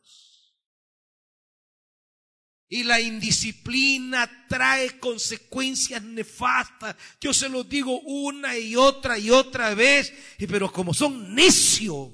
[2.69, 6.97] Y la indisciplina trae consecuencias nefastas.
[7.21, 10.13] Yo se lo digo una y otra y otra vez,
[10.49, 12.11] pero como son necios.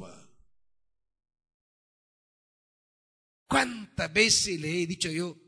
[3.47, 5.39] ¿Cuántas veces le he dicho yo?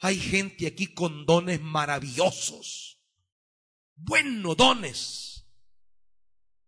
[0.00, 3.00] Hay gente aquí con dones maravillosos,
[3.94, 5.35] buenos dones,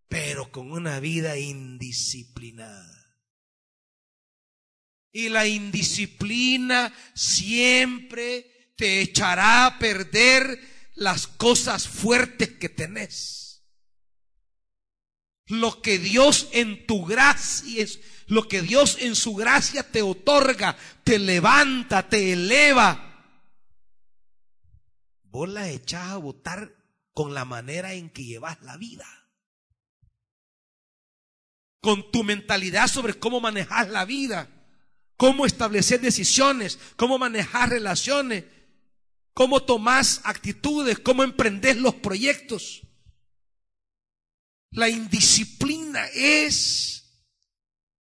[0.09, 2.99] pero con una vida indisciplinada.
[5.13, 10.61] Y la indisciplina siempre te echará a perder
[10.95, 13.65] las cosas fuertes que tenés.
[15.47, 17.87] Lo que Dios en tu gracia,
[18.27, 23.05] lo que Dios en su gracia te otorga, te levanta, te eleva.
[25.23, 26.75] Vos la echás a votar
[27.13, 29.07] con la manera en que llevas la vida.
[31.81, 34.49] Con tu mentalidad sobre cómo manejas la vida
[35.19, 38.45] cómo establecer decisiones, cómo manejar relaciones,
[39.35, 42.83] cómo tomás actitudes, cómo emprender los proyectos.
[44.71, 47.27] La indisciplina es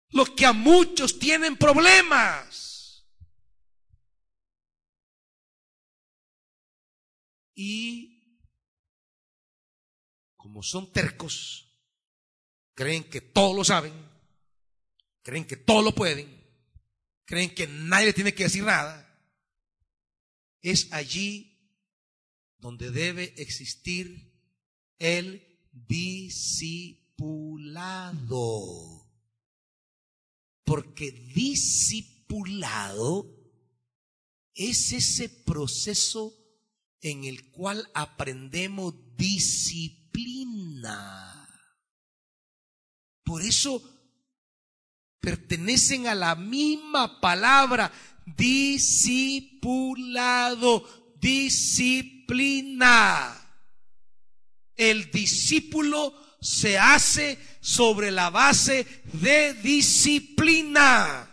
[0.09, 3.07] lo que a muchos tienen problemas.
[7.55, 8.41] Y
[10.37, 11.72] como son tercos,
[12.75, 13.93] creen que todo lo saben,
[15.23, 16.29] creen que todo lo pueden,
[17.25, 19.09] creen que nadie le tiene que decir nada,
[20.61, 21.53] es allí
[22.59, 24.33] donde debe existir
[24.99, 25.43] el
[25.73, 27.03] discipulado.
[30.65, 32.23] Porque discipulado
[34.55, 36.39] es ese proceso
[37.01, 39.91] en el cual aprendemos disciplina.
[43.33, 43.83] Por eso
[45.19, 47.91] pertenecen a la misma palabra,
[48.27, 49.57] discipulado,
[51.19, 52.55] disciplina.
[54.77, 61.27] El discípulo se hace sobre la base de disciplina.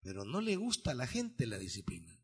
[0.00, 2.19] Pero no le gusta a la gente la disciplina.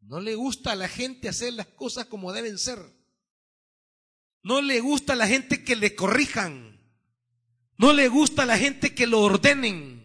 [0.00, 2.78] No le gusta a la gente hacer las cosas como deben ser.
[4.42, 6.80] No le gusta a la gente que le corrijan.
[7.76, 10.00] No le gusta a la gente que lo ordenen.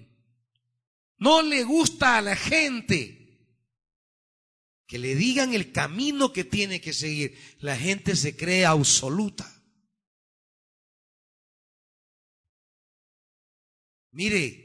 [1.18, 3.26] No le gusta a la gente
[4.88, 7.38] que le digan el camino que tiene que seguir.
[7.60, 9.52] La gente se cree absoluta.
[14.12, 14.65] Mire,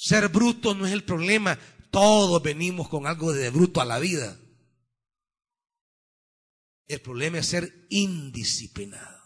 [0.00, 1.58] Ser bruto no es el problema.
[1.90, 4.38] Todos venimos con algo de bruto a la vida.
[6.86, 9.20] El problema es ser indisciplinado.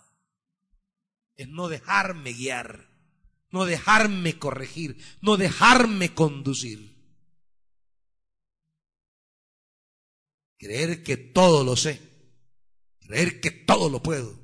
[1.36, 2.88] Es no dejarme guiar,
[3.50, 6.96] no dejarme corregir, no dejarme conducir.
[10.56, 12.00] Creer que todo lo sé,
[13.00, 14.40] creer que todo lo puedo,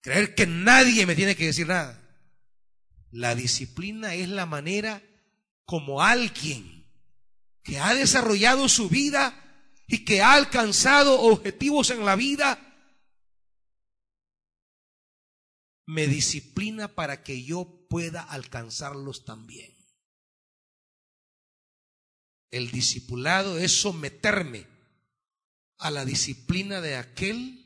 [0.00, 2.03] creer que nadie me tiene que decir nada.
[3.14, 5.00] La disciplina es la manera
[5.64, 6.84] como alguien
[7.62, 9.40] que ha desarrollado su vida
[9.86, 12.58] y que ha alcanzado objetivos en la vida,
[15.86, 19.72] me disciplina para que yo pueda alcanzarlos también.
[22.50, 24.66] El discipulado es someterme
[25.78, 27.60] a la disciplina de aquel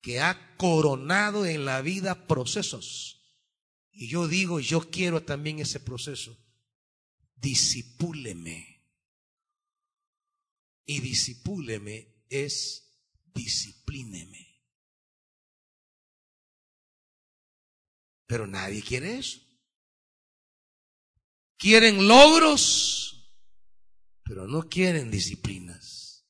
[0.00, 3.15] que ha coronado en la vida procesos
[3.98, 6.36] y yo digo, yo quiero también ese proceso.
[7.34, 8.84] Disipúleme.
[10.84, 12.92] Y disipúleme es
[13.24, 14.62] disciplíneme.
[18.26, 19.40] Pero nadie quiere eso.
[21.56, 23.32] Quieren logros,
[24.24, 26.28] pero no quieren disciplinas.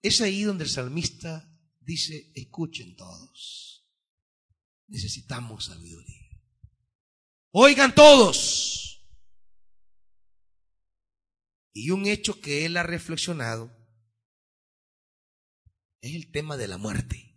[0.00, 3.72] Es ahí donde el salmista dice, escuchen todos
[4.92, 6.28] necesitamos sabiduría.
[7.50, 9.02] Oigan todos.
[11.72, 13.74] Y un hecho que él ha reflexionado
[16.02, 17.34] es el tema de la muerte.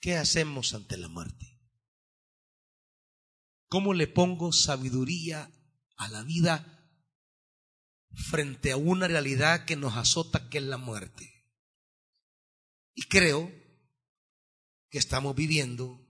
[0.00, 1.58] ¿Qué hacemos ante la muerte?
[3.68, 5.50] ¿Cómo le pongo sabiduría
[5.96, 6.90] a la vida
[8.12, 11.34] frente a una realidad que nos azota que es la muerte?
[12.94, 13.67] Y creo
[14.90, 16.06] que estamos viviendo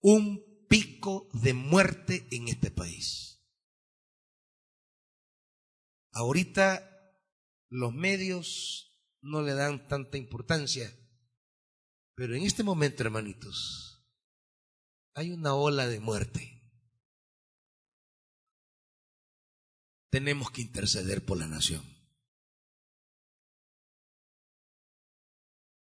[0.00, 3.44] un pico de muerte en este país.
[6.12, 6.86] Ahorita
[7.68, 10.92] los medios no le dan tanta importancia,
[12.14, 14.06] pero en este momento, hermanitos,
[15.14, 16.62] hay una ola de muerte.
[20.10, 21.99] Tenemos que interceder por la nación.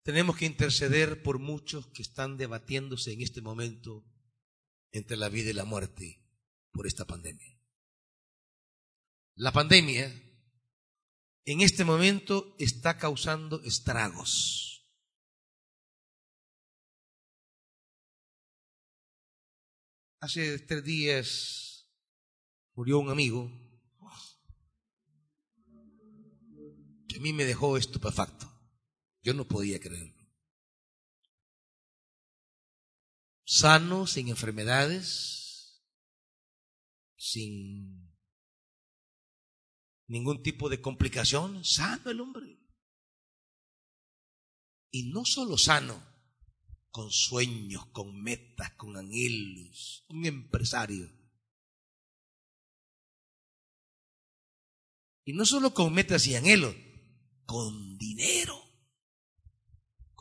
[0.04, 4.06] Tenemos que interceder por muchos que están debatiéndose en este momento
[4.92, 6.22] entre la vida y la muerte
[6.72, 7.58] por esta pandemia.
[9.36, 10.14] La pandemia
[11.46, 14.86] en este momento está causando estragos.
[20.20, 21.90] Hace tres días
[22.76, 23.52] murió un amigo
[27.08, 28.53] que a mí me dejó estupefacto.
[29.24, 30.22] Yo no podía creerlo.
[33.46, 35.82] Sano, sin enfermedades,
[37.16, 38.14] sin
[40.08, 42.60] ningún tipo de complicación, sano el hombre.
[44.92, 46.04] Y no solo sano,
[46.90, 51.10] con sueños, con metas, con anhelos, un empresario.
[55.26, 56.76] Y no solo con metas y anhelos,
[57.46, 58.63] con dinero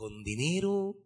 [0.03, 0.96] con dinero.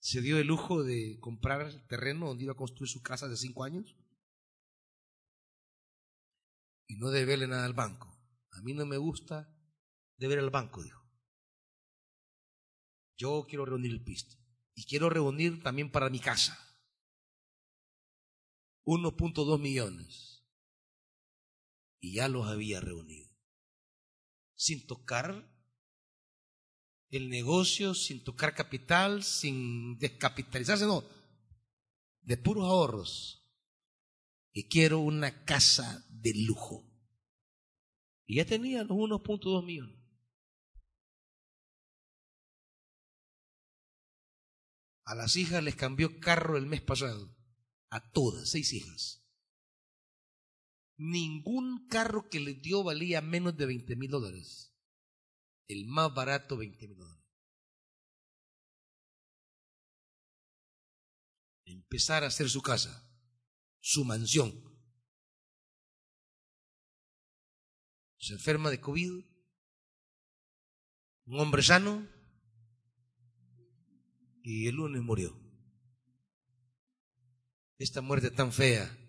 [0.00, 3.38] Se dio el lujo de comprar el terreno donde iba a construir su casa de
[3.38, 3.96] cinco años
[6.88, 8.14] y no deberle nada al banco.
[8.50, 9.50] A mí no me gusta
[10.18, 11.02] deber al banco, dijo.
[13.16, 14.36] Yo quiero reunir el pisto.
[14.74, 16.58] Y quiero reunir también para mi casa.
[18.84, 20.44] 1.2 millones.
[21.98, 23.31] Y ya los había reunido
[24.62, 25.52] sin tocar
[27.08, 31.02] el negocio, sin tocar capital, sin descapitalizarse, no,
[32.20, 33.44] de puros ahorros.
[34.52, 36.88] Y quiero una casa de lujo.
[38.24, 39.98] Y ya tenía los 1.2 millones.
[45.04, 47.36] A las hijas les cambió carro el mes pasado.
[47.90, 49.21] A todas, seis hijas.
[51.04, 54.72] Ningún carro que les dio valía menos de 20 mil dólares.
[55.66, 57.24] El más barato, 20 mil dólares.
[61.64, 63.04] Empezar a hacer su casa,
[63.80, 64.52] su mansión.
[68.18, 69.24] Se enferma de COVID.
[71.24, 72.08] Un hombre sano.
[74.44, 75.36] Y el lunes murió.
[77.78, 79.01] Esta muerte tan fea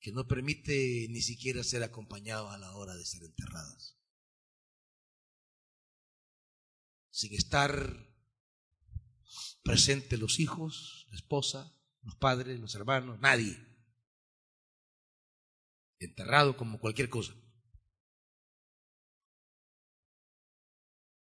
[0.00, 3.98] que no permite ni siquiera ser acompañado a la hora de ser enterradas.
[7.10, 7.70] Sin estar
[9.62, 13.58] presentes los hijos, la esposa, los padres, los hermanos, nadie.
[15.98, 17.34] Enterrado como cualquier cosa.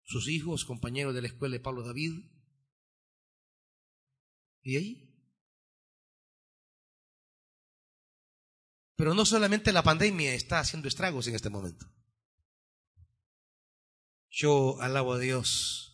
[0.04, 2.12] Sus hijos, compañeros de la escuela de Pablo David.
[4.64, 5.13] ¿Y ahí?
[8.96, 11.86] Pero no solamente la pandemia está haciendo estragos en este momento.
[14.30, 15.94] Yo alabo a Dios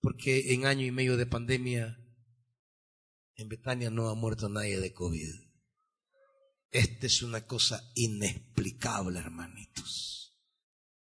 [0.00, 1.98] porque en año y medio de pandemia
[3.36, 5.32] en Betania no ha muerto nadie de COVID.
[6.70, 10.36] Esta es una cosa inexplicable, hermanitos.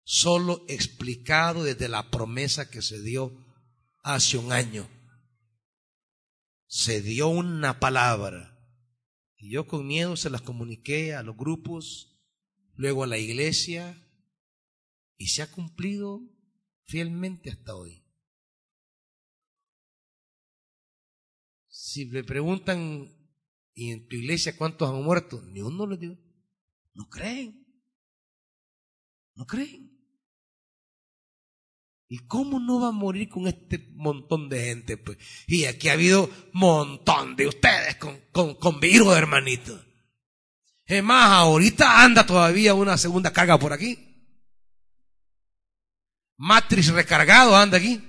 [0.04, 3.46] Solo explicado desde la promesa que se dio
[4.02, 4.90] hace un año.
[6.66, 8.57] Se dio una palabra
[9.38, 12.20] y yo con miedo se las comuniqué a los grupos,
[12.76, 14.04] luego a la iglesia,
[15.18, 16.22] y se ha cumplido
[16.86, 18.04] fielmente hasta hoy.
[21.68, 23.08] Si me preguntan,
[23.74, 25.42] ¿y en tu iglesia cuántos han muerto?
[25.44, 26.18] Ni uno les digo.
[26.94, 27.66] No creen.
[29.36, 29.87] No creen.
[32.10, 34.98] ¿Y cómo no va a morir con este montón de gente?
[34.98, 35.18] Pues?
[35.46, 39.84] Y aquí ha habido montón de ustedes con, con, con virus, hermanito.
[40.86, 44.08] Es más, ahorita anda todavía una segunda carga por aquí.
[46.38, 48.02] Matrix recargado anda aquí.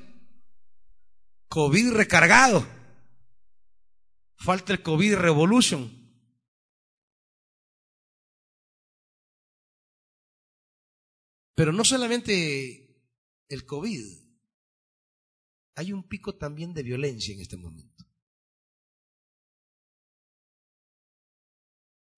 [1.48, 2.64] COVID recargado.
[4.36, 5.90] Falta el COVID Revolution.
[11.56, 12.87] Pero no solamente
[13.48, 14.28] el COVID,
[15.74, 18.04] hay un pico también de violencia en este momento.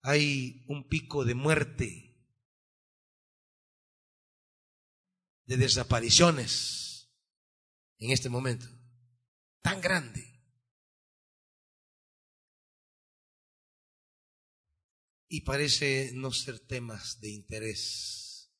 [0.03, 2.17] Hay un pico de muerte,
[5.45, 7.13] de desapariciones
[7.99, 8.67] en este momento,
[9.61, 10.27] tan grande.
[15.29, 18.51] Y parece no ser temas de interés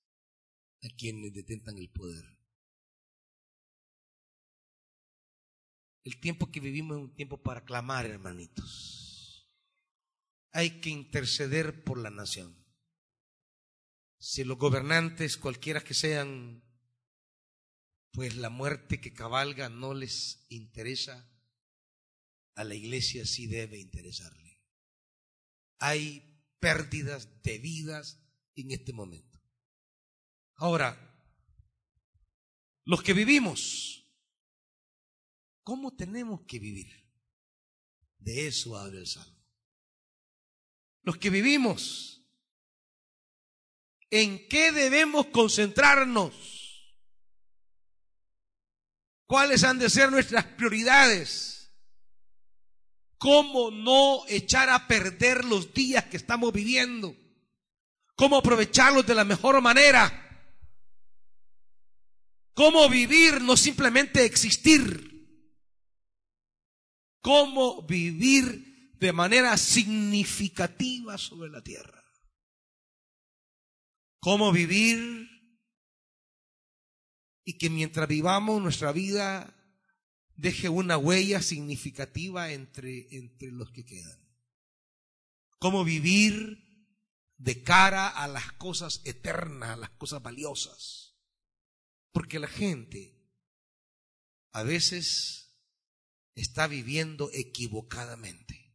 [0.83, 2.40] a quienes detentan el poder.
[6.03, 9.51] El tiempo que vivimos es un tiempo para clamar, hermanitos.
[10.53, 12.57] Hay que interceder por la nación.
[14.19, 16.63] Si los gobernantes, cualquiera que sean,
[18.13, 21.31] pues la muerte que cabalga no les interesa,
[22.55, 24.61] a la iglesia sí debe interesarle.
[25.79, 28.21] Hay pérdidas de vidas
[28.57, 29.41] en este momento.
[30.57, 31.11] Ahora,
[32.85, 34.00] los que vivimos
[35.63, 37.09] ¿Cómo tenemos que vivir?
[38.19, 39.41] De eso habla el Salmo.
[41.03, 42.23] Los que vivimos,
[44.11, 46.35] ¿en qué debemos concentrarnos?
[49.27, 51.73] ¿Cuáles han de ser nuestras prioridades?
[53.17, 57.17] ¿Cómo no echar a perder los días que estamos viviendo?
[58.17, 60.27] ¿Cómo aprovecharlos de la mejor manera?
[62.55, 65.10] ¿Cómo vivir, no simplemente existir?
[67.21, 72.05] Cómo vivir de manera significativa sobre la tierra.
[74.21, 75.29] Cómo vivir
[77.45, 79.57] y que mientras vivamos nuestra vida
[80.37, 84.21] deje una huella significativa entre, entre los que quedan.
[85.59, 86.71] Cómo vivir
[87.37, 91.17] de cara a las cosas eternas, a las cosas valiosas.
[92.13, 93.17] Porque la gente
[94.53, 95.40] a veces
[96.35, 98.75] está viviendo equivocadamente.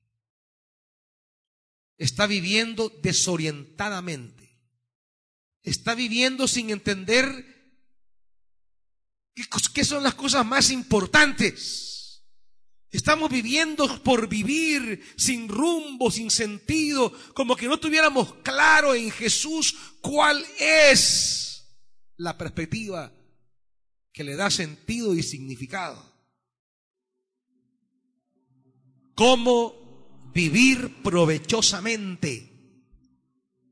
[1.97, 4.60] Está viviendo desorientadamente.
[5.64, 7.56] Está viviendo sin entender
[9.74, 11.95] qué son las cosas más importantes.
[12.91, 19.76] Estamos viviendo por vivir sin rumbo, sin sentido, como que no tuviéramos claro en Jesús
[19.99, 21.76] cuál es
[22.16, 23.12] la perspectiva
[24.14, 26.14] que le da sentido y significado.
[29.16, 32.51] Cómo vivir provechosamente.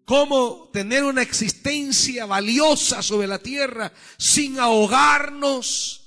[0.06, 6.04] Cómo tener una existencia valiosa sobre la tierra sin ahogarnos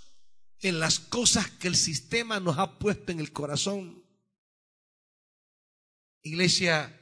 [0.61, 4.05] en las cosas que el sistema nos ha puesto en el corazón.
[6.23, 7.01] Iglesia,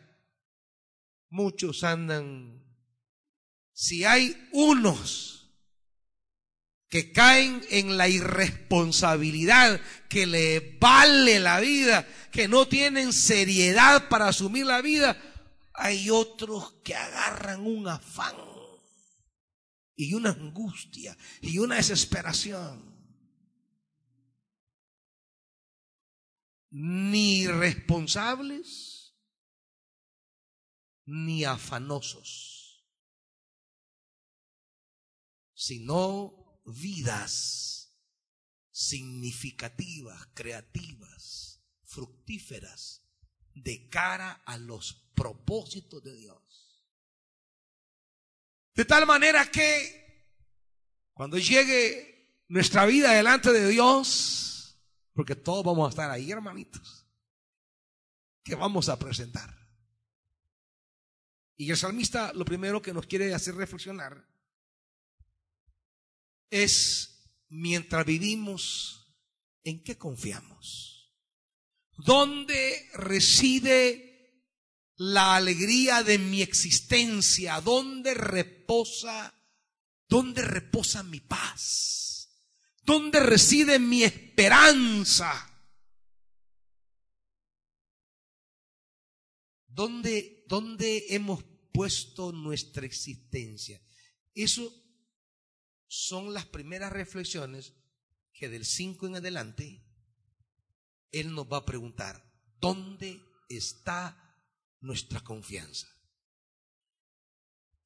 [1.30, 2.62] muchos andan,
[3.72, 5.34] si hay unos
[6.95, 14.29] que caen en la irresponsabilidad que le vale la vida, que no tienen seriedad para
[14.29, 15.21] asumir la vida,
[15.73, 18.37] hay otros que agarran un afán
[19.97, 22.95] y una angustia y una desesperación.
[26.71, 29.17] Ni responsables
[31.07, 32.87] ni afanosos,
[35.55, 37.95] sino vidas
[38.71, 43.03] significativas, creativas, fructíferas,
[43.55, 46.85] de cara a los propósitos de Dios.
[48.75, 50.05] De tal manera que
[51.12, 54.77] cuando llegue nuestra vida delante de Dios,
[55.12, 57.07] porque todos vamos a estar ahí, hermanitos.
[58.43, 59.57] Que vamos a presentar.
[61.57, 64.27] Y el salmista lo primero que nos quiere hacer reflexionar
[66.55, 69.17] es mientras vivimos,
[69.65, 71.13] ¿en qué confiamos?
[71.97, 74.45] ¿Dónde reside
[74.97, 77.61] la alegría de mi existencia?
[77.61, 79.35] ¿Dónde reposa?
[80.09, 82.29] ¿Dónde reposa mi paz?
[82.83, 85.33] ¿Dónde reside mi esperanza?
[89.67, 91.43] ¿Dónde, ¿Dónde hemos
[91.73, 93.83] puesto nuestra existencia?
[94.33, 94.84] Eso
[95.95, 97.75] son las primeras reflexiones
[98.33, 99.85] que del 5 en adelante
[101.13, 102.25] Él nos va a preguntar,
[102.59, 104.37] ¿dónde está
[104.81, 105.89] nuestra confianza?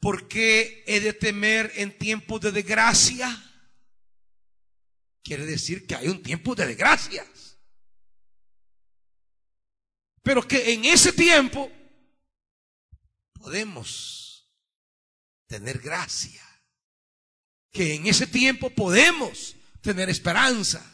[0.00, 3.44] ¿Por qué he de temer en tiempos de desgracia?
[5.28, 7.58] quiere decir que hay un tiempo de desgracias.
[10.22, 11.70] Pero que en ese tiempo
[13.34, 14.50] podemos
[15.46, 16.47] tener gracia.
[17.70, 20.84] Que en ese tiempo podemos tener esperanza.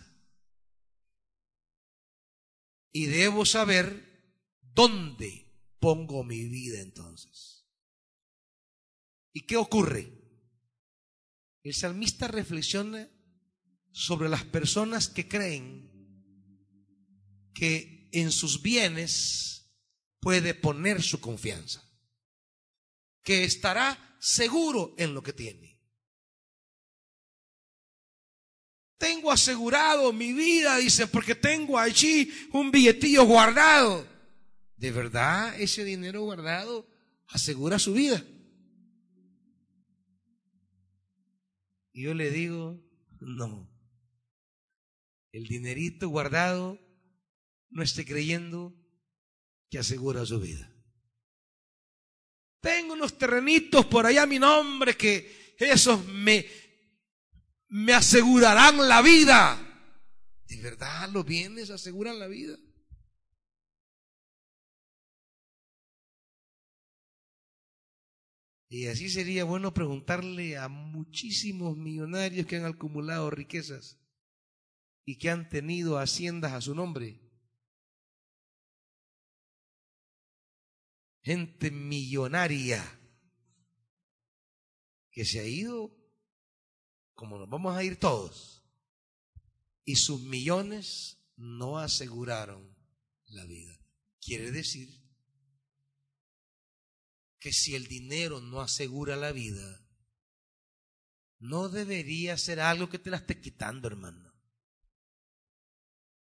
[2.92, 4.04] Y debo saber
[4.60, 5.44] dónde
[5.80, 7.66] pongo mi vida entonces.
[9.32, 10.12] ¿Y qué ocurre?
[11.62, 13.08] El salmista reflexiona
[13.90, 15.90] sobre las personas que creen
[17.52, 19.72] que en sus bienes
[20.20, 21.82] puede poner su confianza,
[23.22, 25.73] que estará seguro en lo que tiene.
[29.04, 34.08] Tengo asegurado mi vida, dice, porque tengo allí un billetillo guardado.
[34.76, 36.88] ¿De verdad ese dinero guardado
[37.28, 38.24] asegura su vida?
[41.92, 42.82] Y yo le digo,
[43.20, 43.70] no
[45.32, 46.80] el dinerito guardado,
[47.68, 48.72] no esté creyendo
[49.68, 50.72] que asegura su vida.
[52.62, 56.46] Tengo unos terrenitos por allá a mi nombre que esos me,
[57.74, 59.58] me asegurarán la vida.
[60.46, 62.56] ¿De verdad los bienes aseguran la vida?
[68.68, 73.98] Y así sería bueno preguntarle a muchísimos millonarios que han acumulado riquezas
[75.04, 77.20] y que han tenido haciendas a su nombre.
[81.22, 82.84] Gente millonaria
[85.10, 86.03] que se ha ido
[87.14, 88.62] como nos vamos a ir todos.
[89.84, 92.76] Y sus millones no aseguraron
[93.26, 93.78] la vida.
[94.20, 95.02] Quiere decir
[97.38, 99.86] que si el dinero no asegura la vida,
[101.38, 104.32] no debería ser algo que te la esté quitando, hermano.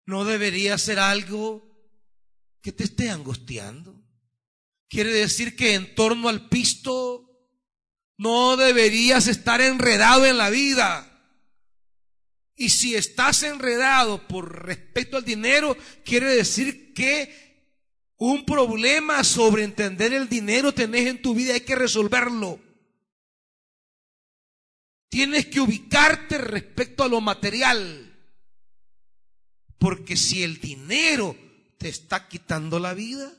[0.06, 1.70] no debería ser algo
[2.62, 4.04] que te esté angustiando.
[4.88, 7.29] Quiere decir que en torno al pisto
[8.20, 11.06] no deberías estar enredado en la vida.
[12.54, 20.14] Y si estás enredado por respecto al dinero, quiere decir que un problema sobre entender
[20.14, 22.60] el dinero tenés en tu vida, hay que resolverlo.
[25.08, 28.06] Tienes que ubicarte respecto a lo material.
[29.78, 31.38] Porque si el dinero
[31.78, 33.32] te está quitando la vida,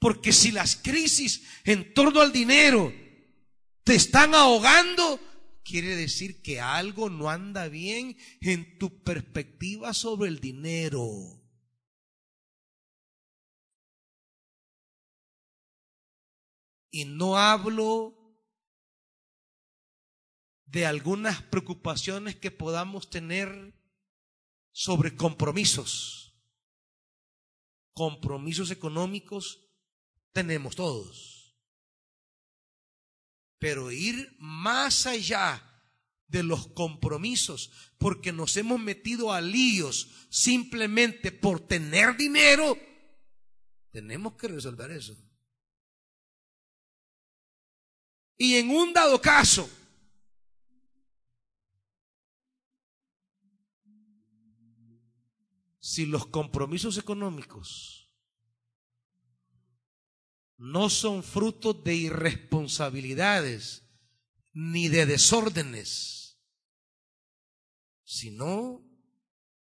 [0.00, 2.92] porque si las crisis en torno al dinero
[3.90, 5.18] te están ahogando,
[5.64, 11.42] quiere decir que algo no anda bien en tu perspectiva sobre el dinero.
[16.92, 18.14] Y no hablo
[20.66, 23.74] de algunas preocupaciones que podamos tener
[24.70, 26.40] sobre compromisos.
[27.92, 29.68] Compromisos económicos
[30.32, 31.39] tenemos todos.
[33.60, 35.62] Pero ir más allá
[36.26, 42.76] de los compromisos, porque nos hemos metido a líos simplemente por tener dinero,
[43.90, 45.16] tenemos que resolver eso.
[48.38, 49.68] Y en un dado caso,
[55.80, 57.99] si los compromisos económicos
[60.60, 63.82] no son frutos de irresponsabilidades
[64.52, 66.38] ni de desórdenes,
[68.04, 68.86] sino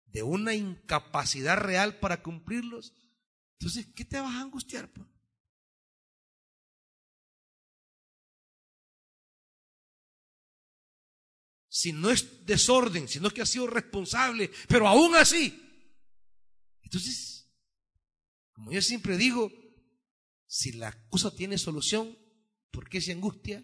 [0.07, 2.95] de una incapacidad real para cumplirlos,
[3.59, 4.89] entonces, ¿qué te vas a angustiar?
[11.67, 15.55] Si no es desorden, sino que ha sido responsable, pero aún así,
[16.81, 17.47] entonces,
[18.53, 19.51] como yo siempre digo,
[20.51, 22.17] si la cosa tiene solución,
[22.71, 23.63] ¿por qué se angustia?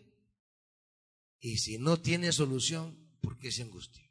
[1.39, 4.07] Y si no tiene solución, ¿por qué se angustia?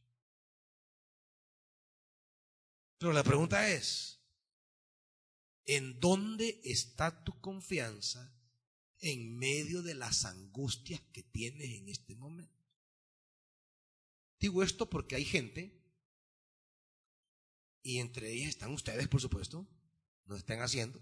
[2.99, 4.21] Pero la pregunta es,
[5.67, 8.37] ¿en dónde está tu confianza
[8.99, 12.61] en medio de las angustias que tienes en este momento?
[14.41, 15.81] Digo esto porque hay gente
[17.83, 19.65] y entre ellas están ustedes, por supuesto,
[20.25, 21.01] lo están haciendo,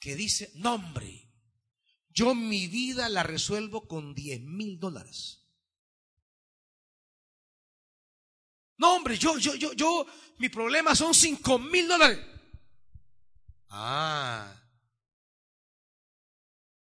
[0.00, 1.30] que dice, no hombre,
[2.08, 5.46] yo mi vida la resuelvo con 10 mil dólares.
[8.78, 10.06] No, hombre, yo, yo, yo, yo,
[10.38, 12.18] mi problema son 5 mil dólares.
[13.68, 14.58] Ah,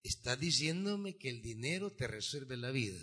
[0.02, 2.98] está diciéndome que el dinero te resuelve la vida.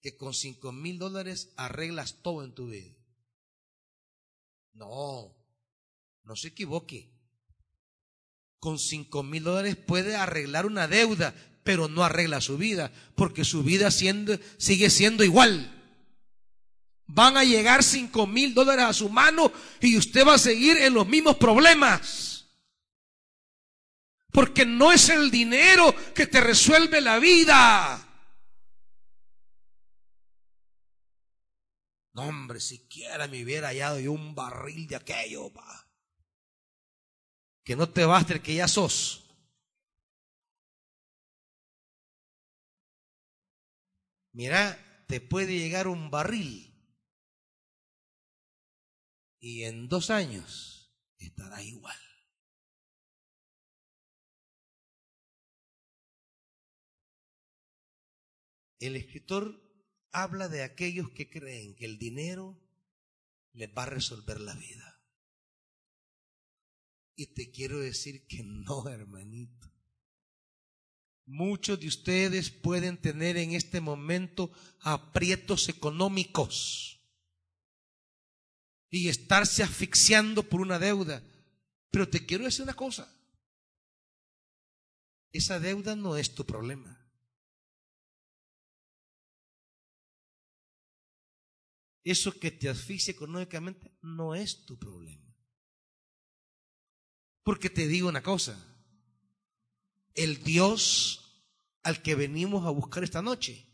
[0.00, 2.94] Que con 5 mil dólares arreglas todo en tu vida.
[4.72, 5.36] No,
[6.22, 7.17] no se equivoque.
[8.58, 13.62] Con cinco mil dólares puede arreglar una deuda, pero no arregla su vida, porque su
[13.62, 15.74] vida sigue siendo igual.
[17.06, 20.94] Van a llegar cinco mil dólares a su mano y usted va a seguir en
[20.94, 22.46] los mismos problemas.
[24.30, 28.04] Porque no es el dinero que te resuelve la vida.
[32.12, 35.87] No, hombre, siquiera me hubiera hallado yo un barril de aquello, pa.
[37.68, 39.28] Que no te baste el que ya sos.
[44.32, 46.74] Mira, te puede llegar un barril
[49.38, 52.00] y en dos años estará igual.
[58.78, 59.60] El escritor
[60.10, 62.58] habla de aquellos que creen que el dinero
[63.52, 64.87] les va a resolver la vida.
[67.18, 69.74] Y te quiero decir que no, hermanito.
[71.26, 77.02] Muchos de ustedes pueden tener en este momento aprietos económicos
[78.88, 81.20] y estarse asfixiando por una deuda.
[81.90, 83.12] Pero te quiero decir una cosa.
[85.32, 86.94] Esa deuda no es tu problema.
[92.04, 95.27] eso que te asfixia económicamente no es tu problema.
[97.48, 98.62] Porque te digo una cosa,
[100.14, 101.48] el Dios
[101.82, 103.66] al que venimos a buscar esta noche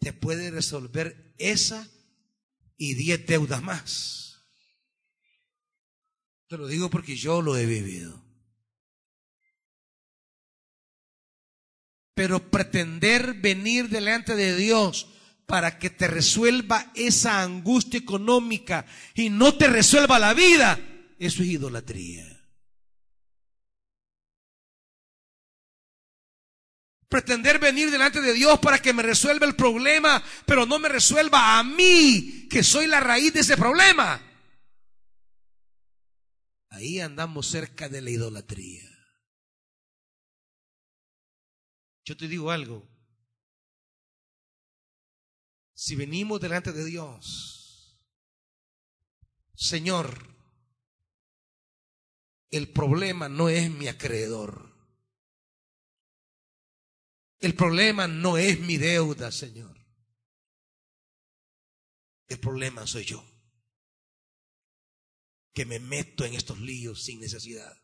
[0.00, 1.88] te puede resolver esa
[2.76, 4.42] y diez deudas más.
[6.48, 8.20] Te lo digo porque yo lo he vivido.
[12.14, 15.06] Pero pretender venir delante de Dios
[15.46, 18.84] para que te resuelva esa angustia económica
[19.14, 20.88] y no te resuelva la vida,
[21.26, 22.26] eso es idolatría.
[27.08, 31.60] Pretender venir delante de Dios para que me resuelva el problema, pero no me resuelva
[31.60, 34.20] a mí, que soy la raíz de ese problema.
[36.70, 38.88] Ahí andamos cerca de la idolatría.
[42.04, 42.90] Yo te digo algo.
[45.72, 48.02] Si venimos delante de Dios,
[49.54, 50.31] Señor,
[52.52, 54.70] el problema no es mi acreedor.
[57.40, 59.74] El problema no es mi deuda, Señor.
[62.28, 63.24] El problema soy yo.
[65.54, 67.74] Que me meto en estos líos sin necesidad.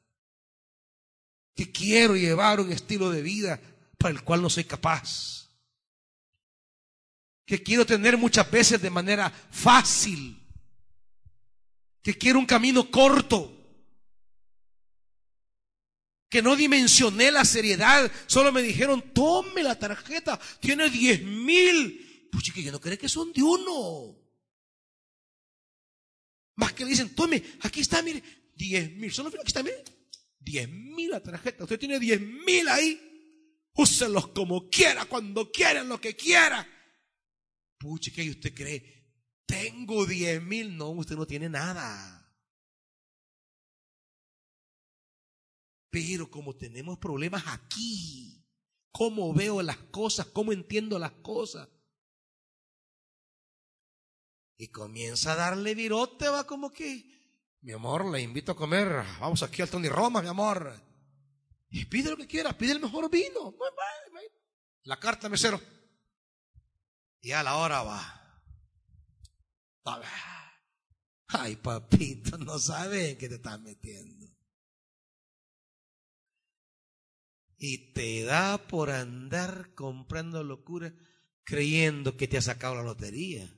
[1.54, 3.60] Que quiero llevar un estilo de vida
[3.96, 5.48] para el cual no soy capaz.
[7.46, 10.46] Que quiero tener muchas veces de manera fácil.
[12.02, 13.57] Que quiero un camino corto
[16.28, 22.28] que no dimensioné la seriedad, solo me dijeron, tome la tarjeta, tiene diez mil.
[22.30, 24.16] Pues que yo no creo que son de uno.
[26.56, 28.22] Más que le dicen, tome, aquí está, mire,
[28.54, 29.12] diez mil.
[29.12, 29.82] Solo aquí está, mire,
[30.38, 31.64] diez mil la tarjeta.
[31.64, 33.00] Usted tiene diez mil ahí.
[33.74, 36.66] Úselos como quiera, cuando quiera, lo que quiera.
[37.78, 39.06] Pucha, ¿qué usted cree?
[39.46, 40.76] Tengo diez mil.
[40.76, 42.17] No, usted no tiene nada.
[45.90, 48.44] Pero como tenemos problemas aquí,
[48.90, 51.68] cómo veo las cosas, cómo entiendo las cosas.
[54.56, 57.18] Y comienza a darle virote, va como que,
[57.60, 58.88] mi amor, le invito a comer,
[59.20, 60.74] vamos aquí al Tony Roma, mi amor.
[61.70, 63.54] Y pide lo que quiera, pide el mejor vino.
[64.84, 65.60] La carta mesero.
[67.20, 68.18] Y a la hora va.
[71.28, 74.17] Ay, papito, no sabe en qué te estás metiendo.
[77.58, 80.94] Y te da por andar comprando locura
[81.42, 83.52] creyendo que te ha sacado la lotería.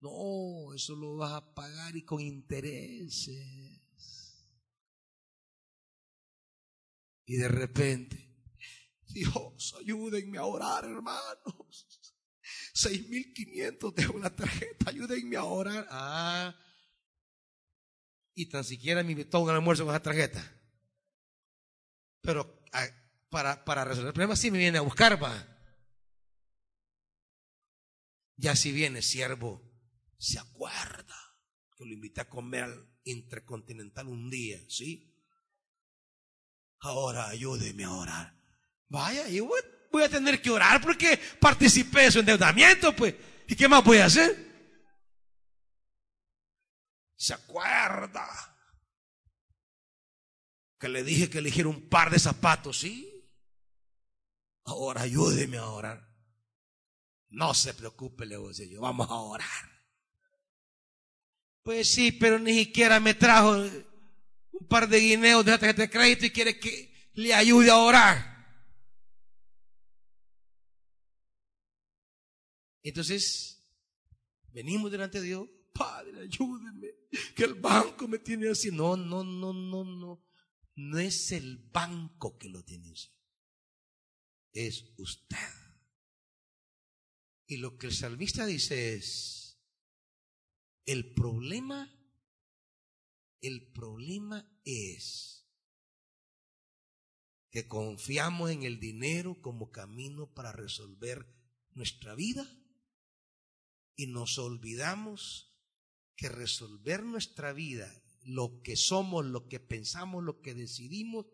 [0.00, 3.78] No, eso lo vas a pagar y con intereses.
[7.24, 8.28] Y de repente,
[9.08, 11.86] Dios, ayúdenme a orar, hermanos.
[12.72, 15.86] Seis mil quinientos de una tarjeta, ayúdenme a orar.
[15.90, 16.56] Ah,
[18.34, 20.57] y tan siquiera me invitó a un almuerzo con esa tarjeta.
[22.20, 22.86] Pero ah,
[23.30, 25.46] para, para resolver el problema sí me viene a buscar, va.
[28.36, 29.62] Ya si viene siervo,
[30.18, 31.16] se acuerda
[31.76, 35.14] que lo invité a comer al intercontinental un día, ¿sí?
[36.80, 38.38] Ahora ayúdeme a orar.
[38.88, 39.60] Vaya, yo voy,
[39.90, 43.14] voy a tener que orar porque participé de su endeudamiento, pues.
[43.46, 44.46] ¿Y qué más voy a hacer?
[47.16, 48.57] Se acuerda
[50.78, 53.14] que le dije que eligiera un par de zapatos, ¿sí?
[54.64, 56.08] Ahora ayúdeme a orar.
[57.30, 59.78] No se preocupe, le voy a decir yo, vamos a orar.
[61.62, 66.26] Pues sí, pero ni siquiera me trajo un par de guineos de tarjeta de crédito
[66.26, 68.38] y quiere que le ayude a orar.
[72.82, 73.68] Entonces,
[74.52, 76.88] venimos delante de Dios, Padre, ayúdeme,
[77.34, 78.70] que el banco me tiene así.
[78.70, 80.27] No, no, no, no, no
[80.78, 83.12] no es el banco que lo tiene usted,
[84.52, 85.36] es usted.
[87.48, 89.58] Y lo que el salmista dice es,
[90.86, 91.92] el problema,
[93.40, 95.48] el problema es
[97.50, 101.26] que confiamos en el dinero como camino para resolver
[101.72, 102.48] nuestra vida
[103.96, 105.52] y nos olvidamos
[106.14, 107.92] que resolver nuestra vida
[108.28, 111.26] lo que somos, lo que pensamos, lo que decidimos,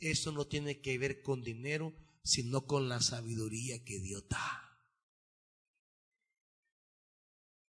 [0.00, 4.60] eso no tiene que ver con dinero, sino con la sabiduría que Dios da.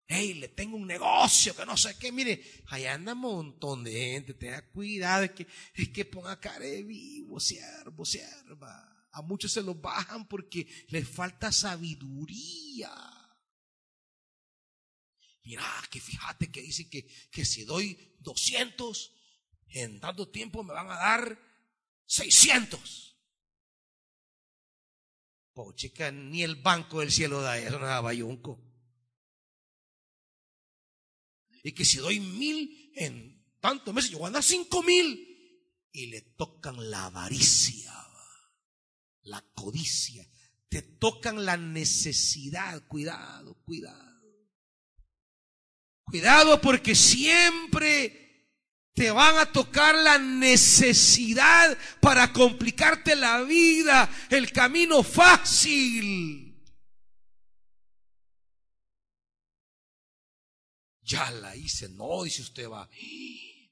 [0.08, 3.92] Hey, le tengo un negocio que no sé qué, mire, allá anda un montón de
[3.92, 9.08] gente, tenga cuidado, es que, es que ponga cara de vivo, siervo, sierva.
[9.12, 12.92] A muchos se los bajan porque les falta sabiduría.
[15.44, 19.14] Mira, que fíjate que dicen que, que si doy 200,
[19.70, 21.39] en tanto tiempo me van a dar
[22.06, 23.18] 600.
[25.54, 28.60] Pues chica, ni el banco del cielo da eso, nada bayunco.
[31.64, 35.30] Y que si doy mil en tantos meses, yo voy a dar cinco mil.
[35.91, 37.94] Y le tocan la avaricia,
[39.22, 40.28] la codicia
[40.74, 42.82] te tocan la necesidad.
[42.88, 44.12] Cuidado, cuidado.
[46.14, 48.53] Cuidado porque siempre
[48.93, 56.55] te van a tocar la necesidad para complicarte la vida, el camino fácil.
[61.01, 62.88] Ya la hice, no, dice usted va.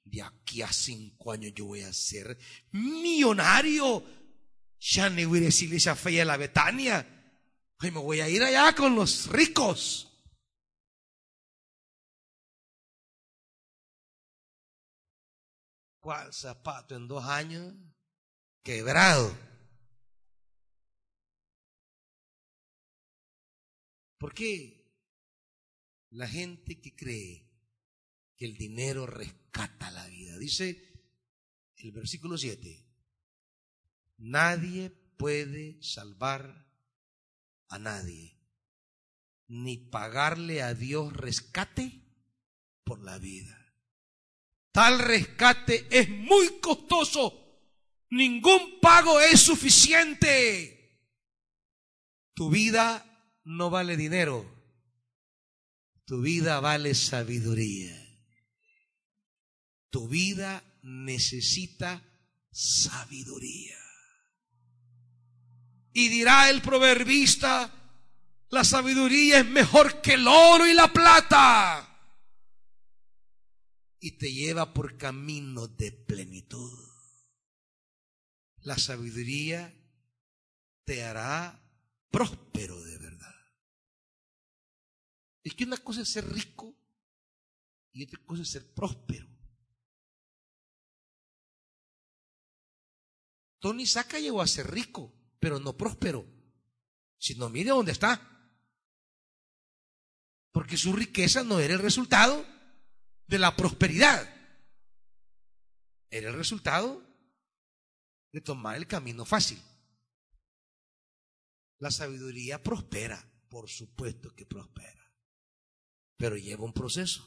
[0.03, 2.39] De aquí a cinco años yo voy a ser
[2.71, 4.03] millonario.
[4.79, 7.07] Ya ni voy a decirle esa fe a la Betania.
[7.79, 10.11] Hoy me voy a ir allá con los ricos.
[16.02, 17.76] ¿Cuál zapato en dos años?
[18.64, 19.38] Quebrado.
[24.18, 24.84] ¿Por qué
[26.10, 27.47] la gente que cree
[28.36, 30.38] que el dinero rescata la vida?
[30.39, 30.91] Dice
[31.78, 32.84] el versículo 7,
[34.18, 36.68] nadie puede salvar
[37.70, 38.39] a nadie,
[39.47, 42.02] ni pagarle a Dios rescate
[42.84, 43.61] por la vida.
[44.72, 47.38] Tal rescate es muy costoso.
[48.09, 50.78] Ningún pago es suficiente.
[52.34, 53.05] Tu vida
[53.43, 54.49] no vale dinero.
[56.05, 57.97] Tu vida vale sabiduría.
[59.89, 62.01] Tu vida necesita
[62.51, 63.78] sabiduría.
[65.93, 67.69] Y dirá el proverbista,
[68.49, 71.90] la sabiduría es mejor que el oro y la plata
[74.04, 76.72] y te lleva por camino de plenitud.
[78.64, 79.74] La sabiduría
[80.84, 81.64] te hará
[82.10, 83.36] próspero de verdad.
[85.43, 86.76] Es que una cosa es ser rico
[87.91, 89.28] y otra cosa es ser próspero.
[93.60, 96.26] Tony Saca llegó a ser rico, pero no próspero.
[97.20, 98.49] Si no, mire dónde está.
[100.52, 102.51] Porque su riqueza no era el resultado
[103.32, 104.29] de la prosperidad.
[106.09, 107.01] Era el resultado
[108.34, 109.57] de tomar el camino fácil.
[111.79, 115.15] La sabiduría prospera, por supuesto que prospera,
[116.17, 117.25] pero lleva un proceso.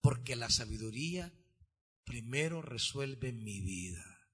[0.00, 1.34] Porque la sabiduría
[2.04, 4.30] primero resuelve mi vida,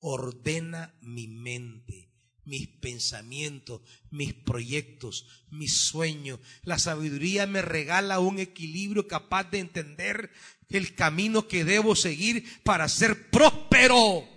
[0.00, 2.12] ordena mi mente,
[2.44, 3.80] mis pensamientos,
[4.10, 6.40] mis proyectos, mis sueños.
[6.62, 10.30] La sabiduría me regala un equilibrio capaz de entender
[10.68, 14.28] el camino que debo seguir para ser próspero.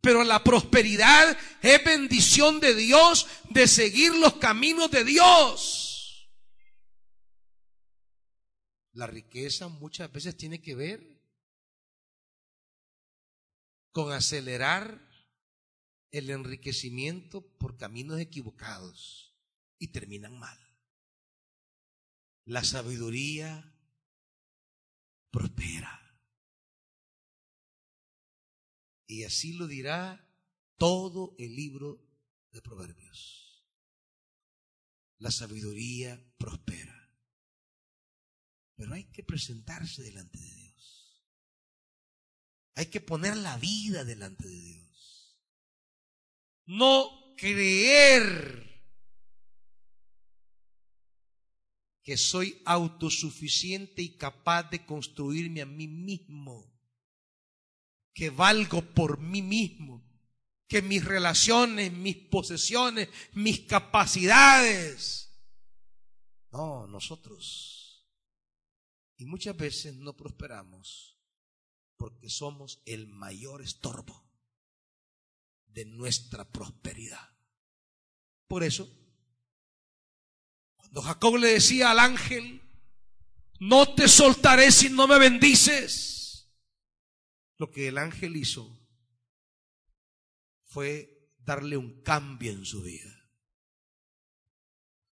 [0.00, 6.30] Pero la prosperidad es bendición de Dios de seguir los caminos de Dios.
[8.92, 11.20] La riqueza muchas veces tiene que ver
[13.92, 15.09] con acelerar
[16.10, 19.36] el enriquecimiento por caminos equivocados
[19.78, 20.58] y terminan mal.
[22.44, 23.72] La sabiduría
[25.30, 25.96] prospera.
[29.06, 30.28] Y así lo dirá
[30.76, 32.04] todo el libro
[32.52, 33.64] de Proverbios.
[35.18, 36.96] La sabiduría prospera.
[38.76, 41.22] Pero hay que presentarse delante de Dios.
[42.74, 44.79] Hay que poner la vida delante de Dios
[46.70, 48.64] no creer
[52.04, 56.72] que soy autosuficiente y capaz de construirme a mí mismo,
[58.14, 60.08] que valgo por mí mismo,
[60.68, 65.28] que mis relaciones, mis posesiones, mis capacidades.
[66.52, 68.06] No, nosotros.
[69.16, 71.18] Y muchas veces no prosperamos
[71.96, 74.29] porque somos el mayor estorbo
[75.72, 77.36] de nuestra prosperidad.
[78.46, 78.88] Por eso,
[80.76, 82.60] cuando Jacob le decía al ángel,
[83.60, 86.50] no te soltaré si no me bendices,
[87.58, 88.80] lo que el ángel hizo
[90.64, 93.28] fue darle un cambio en su vida.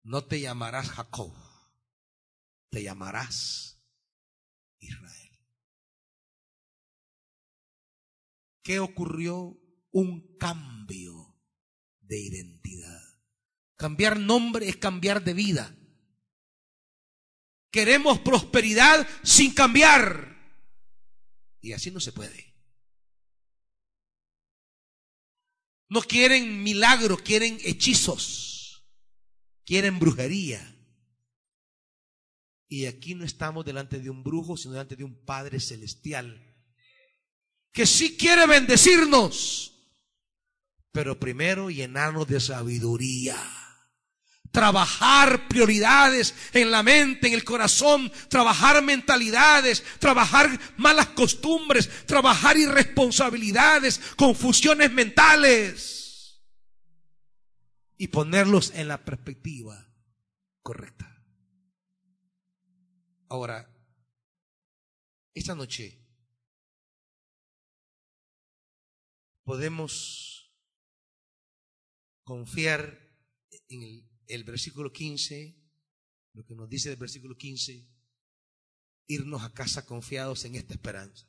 [0.02, 1.34] No te llamarás Jacob,
[2.70, 3.84] te llamarás
[4.78, 5.38] Israel.
[8.62, 9.60] ¿Qué ocurrió
[9.90, 11.36] un cambio
[12.00, 13.00] de identidad.
[13.76, 15.76] Cambiar nombre es cambiar de vida.
[17.70, 20.36] Queremos prosperidad sin cambiar.
[21.60, 22.54] Y así no se puede.
[25.88, 28.86] No quieren milagros, quieren hechizos,
[29.64, 30.74] quieren brujería.
[32.68, 36.44] Y aquí no estamos delante de un brujo, sino delante de un Padre celestial
[37.72, 39.77] que sí quiere bendecirnos,
[40.98, 43.36] pero primero llenarnos de sabiduría.
[44.50, 54.00] Trabajar prioridades en la mente, en el corazón, trabajar mentalidades, trabajar malas costumbres, trabajar irresponsabilidades,
[54.16, 56.42] confusiones mentales
[57.96, 59.88] y ponerlos en la perspectiva
[60.64, 61.22] correcta.
[63.28, 63.72] Ahora,
[65.32, 66.04] esta noche
[69.44, 70.37] podemos
[72.28, 73.00] confiar
[73.70, 75.56] en el, versículo 15,
[76.34, 77.88] lo que nos dice el versículo 15,
[79.06, 81.26] irnos a casa confiados en esta esperanza.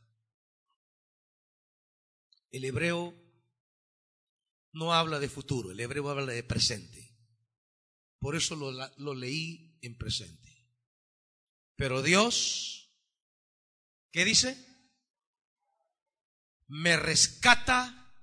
[2.52, 3.16] El hebreo
[4.74, 7.16] no habla de futuro, el hebreo habla de presente.
[8.20, 10.68] Por eso lo, lo leí en presente.
[11.78, 12.94] Pero Dios,
[14.12, 14.58] ¿qué dice?
[16.68, 18.14] Me rescata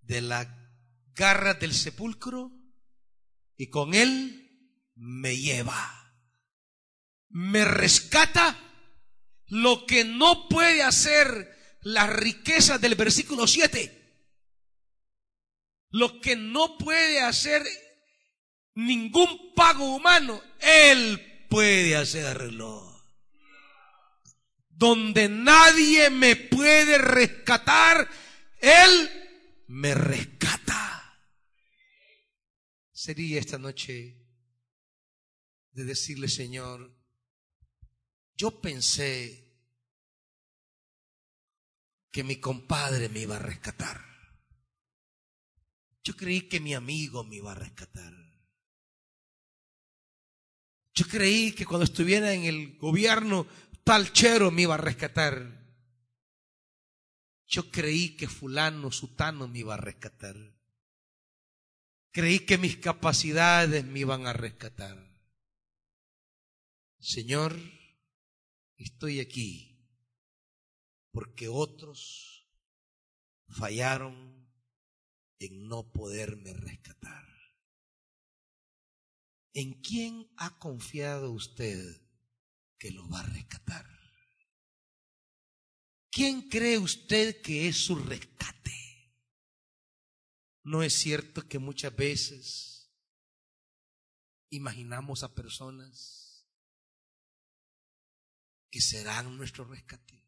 [0.00, 0.59] de la
[1.14, 2.52] garra del sepulcro
[3.56, 4.40] y con él
[4.94, 6.14] me lleva.
[7.28, 8.58] Me rescata
[9.46, 13.96] lo que no puede hacer la riqueza del versículo 7.
[15.90, 17.62] Lo que no puede hacer
[18.74, 22.86] ningún pago humano, Él puede hacerlo.
[24.68, 28.08] Donde nadie me puede rescatar,
[28.60, 30.89] Él me rescata.
[33.02, 34.14] Sería esta noche
[35.72, 36.94] de decirle, Señor,
[38.36, 39.56] yo pensé
[42.10, 44.04] que mi compadre me iba a rescatar.
[46.04, 48.12] Yo creí que mi amigo me iba a rescatar.
[50.92, 53.46] Yo creí que cuando estuviera en el gobierno
[53.82, 55.32] tal chero me iba a rescatar.
[57.46, 60.59] Yo creí que fulano, sutano me iba a rescatar.
[62.12, 64.98] Creí que mis capacidades me iban a rescatar.
[66.98, 67.56] Señor,
[68.76, 69.70] estoy aquí
[71.12, 72.46] porque otros
[73.48, 74.48] fallaron
[75.38, 77.26] en no poderme rescatar.
[79.52, 82.00] ¿En quién ha confiado usted
[82.78, 83.86] que lo va a rescatar?
[86.10, 88.89] ¿Quién cree usted que es su rescate?
[90.62, 92.92] ¿No es cierto que muchas veces
[94.50, 96.46] imaginamos a personas
[98.70, 100.22] que serán nuestro rescate?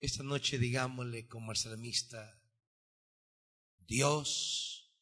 [0.00, 2.40] Esta noche digámosle como al salmista,
[3.78, 4.94] Dios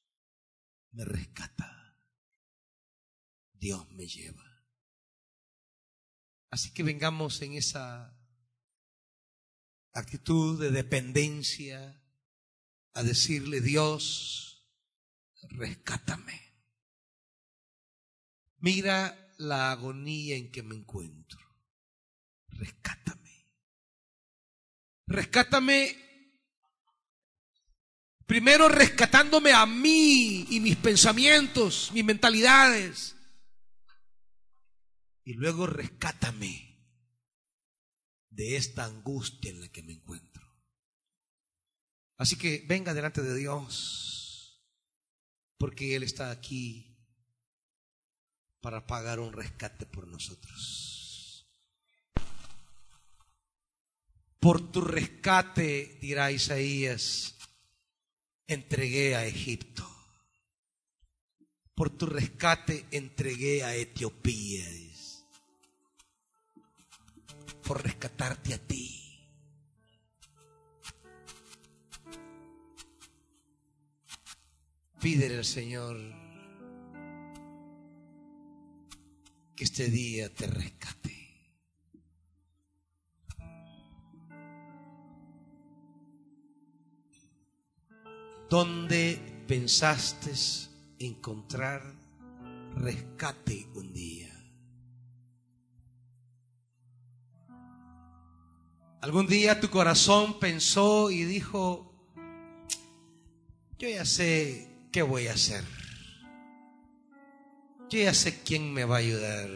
[0.92, 2.00] me rescata,
[3.52, 4.64] Dios me lleva.
[6.50, 8.16] Así que vengamos en esa
[9.98, 12.02] actitud de dependencia
[12.92, 14.66] a decirle, Dios,
[15.50, 16.54] rescátame.
[18.58, 21.40] Mira la agonía en que me encuentro.
[22.48, 23.50] Rescátame.
[25.06, 26.06] Rescátame
[28.26, 33.16] primero rescatándome a mí y mis pensamientos, mis mentalidades
[35.26, 36.75] y luego rescátame
[38.36, 40.46] de esta angustia en la que me encuentro.
[42.18, 44.62] Así que venga delante de Dios,
[45.58, 46.96] porque Él está aquí
[48.60, 51.46] para pagar un rescate por nosotros.
[54.38, 57.36] Por tu rescate, dirá Isaías,
[58.46, 59.84] entregué a Egipto.
[61.74, 64.64] Por tu rescate entregué a Etiopía
[67.66, 69.02] por rescatarte a ti.
[75.00, 75.96] Pídele al Señor
[79.56, 81.16] que este día te rescate.
[88.48, 90.30] ¿Dónde pensaste
[91.00, 91.82] encontrar
[92.76, 94.35] rescate un día?
[99.06, 101.94] Algún día tu corazón pensó y dijo,
[103.78, 105.62] yo ya sé qué voy a hacer.
[107.88, 109.48] Yo ya sé quién me va a ayudar.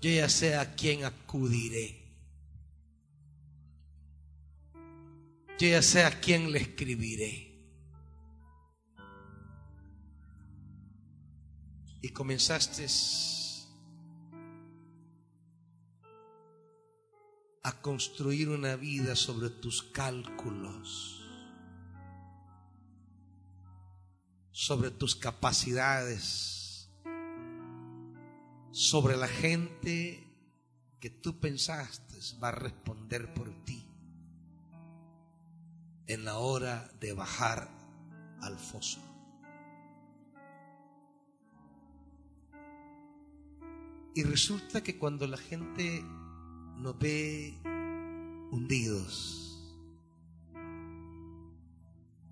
[0.00, 2.16] Yo ya sé a quién acudiré.
[5.58, 7.52] Yo ya sé a quién le escribiré.
[12.00, 12.88] Y comenzaste
[17.64, 21.24] a construir una vida sobre tus cálculos,
[24.50, 26.90] sobre tus capacidades,
[28.72, 30.26] sobre la gente
[30.98, 33.88] que tú pensaste va a responder por ti
[36.06, 37.68] en la hora de bajar
[38.40, 39.00] al foso.
[44.14, 46.04] Y resulta que cuando la gente
[46.82, 47.54] nos ve
[48.50, 49.72] hundidos,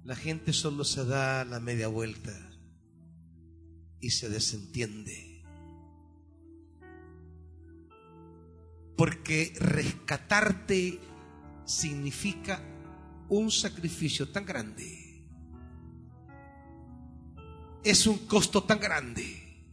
[0.02, 2.32] la gente solo se da la media vuelta
[4.00, 5.44] y se desentiende.
[8.96, 10.98] Porque rescatarte
[11.64, 12.60] significa
[13.28, 15.24] un sacrificio tan grande.
[17.84, 19.64] Es un costo tan grande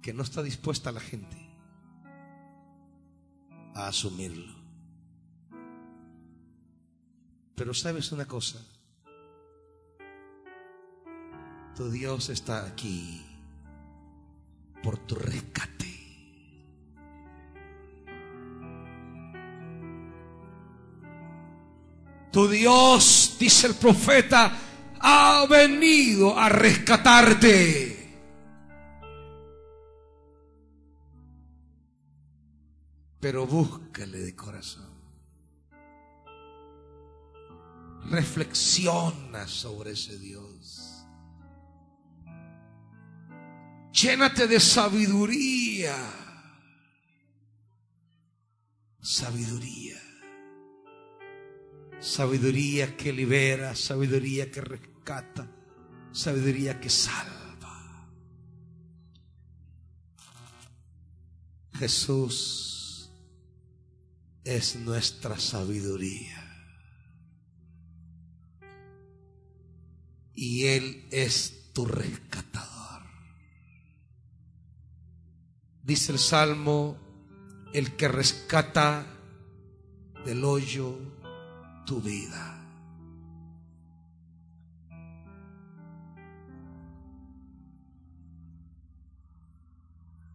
[0.00, 1.47] que no está dispuesta la gente
[3.74, 4.54] a asumirlo.
[7.54, 8.58] Pero sabes una cosa,
[11.74, 13.20] tu Dios está aquí
[14.82, 15.86] por tu rescate.
[22.30, 24.52] Tu Dios, dice el profeta,
[25.00, 27.97] ha venido a rescatarte.
[33.20, 34.88] Pero búscale de corazón.
[38.10, 41.04] Reflexiona sobre ese Dios.
[43.92, 45.96] Llénate de sabiduría.
[49.00, 49.96] Sabiduría.
[52.00, 55.50] Sabiduría que libera, sabiduría que rescata,
[56.12, 58.08] sabiduría que salva.
[61.74, 62.77] Jesús
[64.48, 66.42] es nuestra sabiduría.
[70.34, 73.02] Y Él es tu rescatador.
[75.82, 76.96] Dice el Salmo,
[77.74, 79.04] el que rescata
[80.24, 80.98] del hoyo
[81.84, 82.54] tu vida.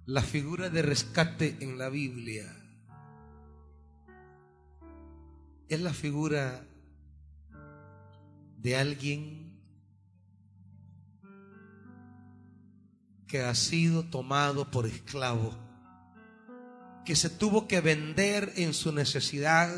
[0.06, 2.63] La figura de rescate en la Biblia
[5.74, 6.66] es la figura
[8.58, 9.60] de alguien
[13.28, 15.54] que ha sido tomado por esclavo,
[17.06, 19.70] que se tuvo que vender en su necesidad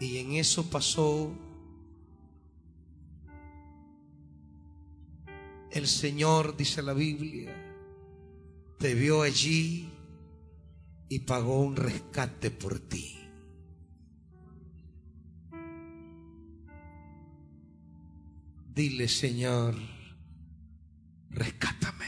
[0.00, 1.32] Y en eso pasó
[5.72, 7.67] el Señor, dice la Biblia,
[8.78, 9.90] te vio allí
[11.08, 13.18] y pagó un rescate por ti.
[18.72, 19.74] Dile, Señor,
[21.30, 22.06] rescátame.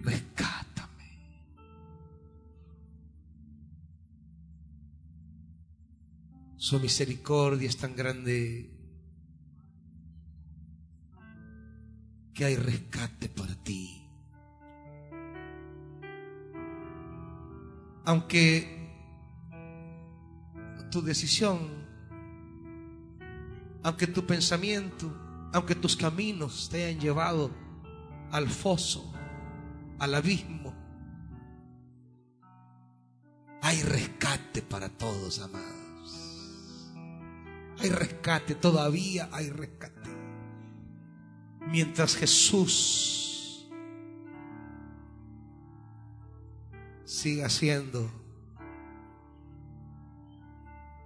[0.00, 1.18] Rescátame.
[6.56, 8.81] Su misericordia es tan grande
[12.34, 14.08] que hay rescate para ti.
[18.04, 18.82] Aunque
[20.90, 21.86] tu decisión,
[23.82, 25.12] aunque tu pensamiento,
[25.52, 27.50] aunque tus caminos te hayan llevado
[28.30, 29.12] al foso,
[29.98, 30.74] al abismo,
[33.62, 36.92] hay rescate para todos, amados.
[37.78, 40.01] Hay rescate, todavía hay rescate.
[41.72, 43.66] Mientras Jesús
[47.06, 48.10] siga siendo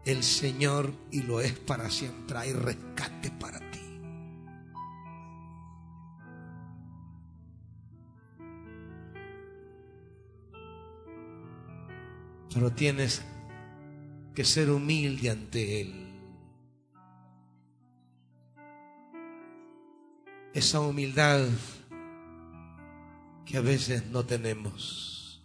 [0.05, 3.81] el Señor y lo es para siempre, hay rescate para ti.
[12.53, 13.23] Pero tienes
[14.35, 16.16] que ser humilde ante Él.
[20.57, 21.47] Esa humildad
[23.45, 25.45] que a veces no tenemos.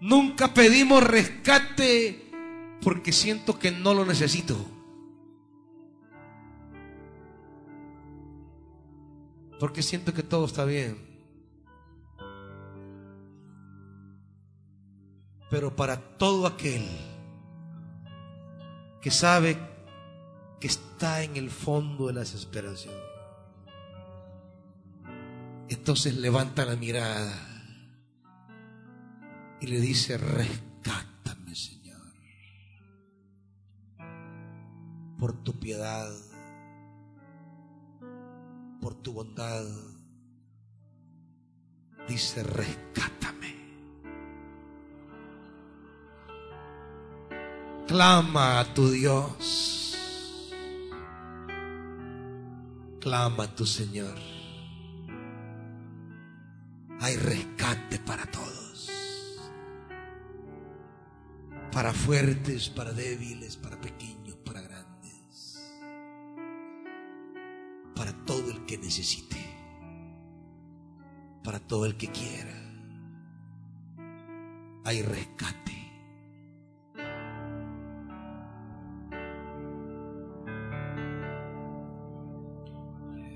[0.00, 2.32] Nunca pedimos rescate
[2.80, 4.56] porque siento que no lo necesito.
[9.58, 10.96] Porque siento que todo está bien.
[15.50, 16.82] Pero para todo aquel
[19.02, 19.69] que sabe
[20.60, 22.94] que está en el fondo de la desesperación.
[25.68, 27.32] Entonces levanta la mirada
[29.60, 32.12] y le dice, rescátame Señor,
[35.18, 36.10] por tu piedad,
[38.80, 39.64] por tu bondad.
[42.08, 43.54] Dice, rescátame.
[47.86, 49.89] Clama a tu Dios.
[53.00, 54.14] Clama tu Señor.
[57.00, 58.90] Hay rescate para todos.
[61.72, 65.62] Para fuertes, para débiles, para pequeños, para grandes.
[67.96, 69.38] Para todo el que necesite.
[71.42, 72.54] Para todo el que quiera.
[74.84, 75.79] Hay rescate.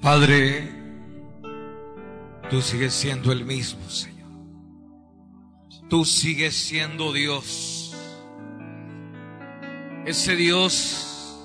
[0.05, 0.69] Padre,
[2.51, 4.29] tú sigues siendo el mismo, Señor.
[5.89, 7.97] Tú sigues siendo Dios.
[10.05, 11.41] Ese Dios,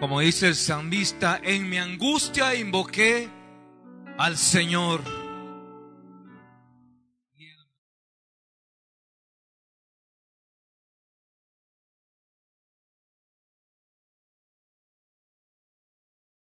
[0.00, 3.28] como dice el salmista, en mi angustia invoqué
[4.18, 5.00] al Señor